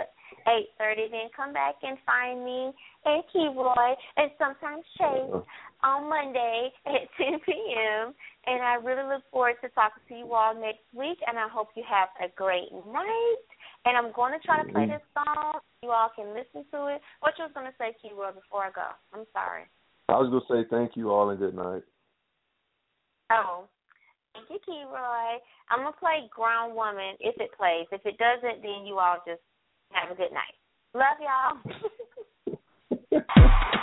[0.82, 1.10] 8.30.
[1.10, 2.72] Then come back and find me
[3.04, 5.42] and Keroy and sometimes Chase
[5.82, 8.14] on Monday at 10 p.m.
[8.46, 11.18] And I really look forward to talking to you all next week.
[11.26, 13.46] And I hope you have a great night.
[13.84, 14.92] And I'm going to try to play mm-hmm.
[14.92, 15.60] this song.
[15.82, 17.00] You all can listen to it.
[17.20, 18.88] What you was going to say, Keroy, before I go?
[19.12, 19.68] I'm sorry.
[20.08, 21.82] I was going to say thank you all and good night.
[23.30, 23.68] Oh,
[24.32, 25.36] thank you, Keroy.
[25.70, 27.86] I'm going to play Grown Woman if it plays.
[27.92, 29.42] If it doesn't, then you all just
[29.92, 30.56] have a good night.
[30.94, 31.60] Love y'all.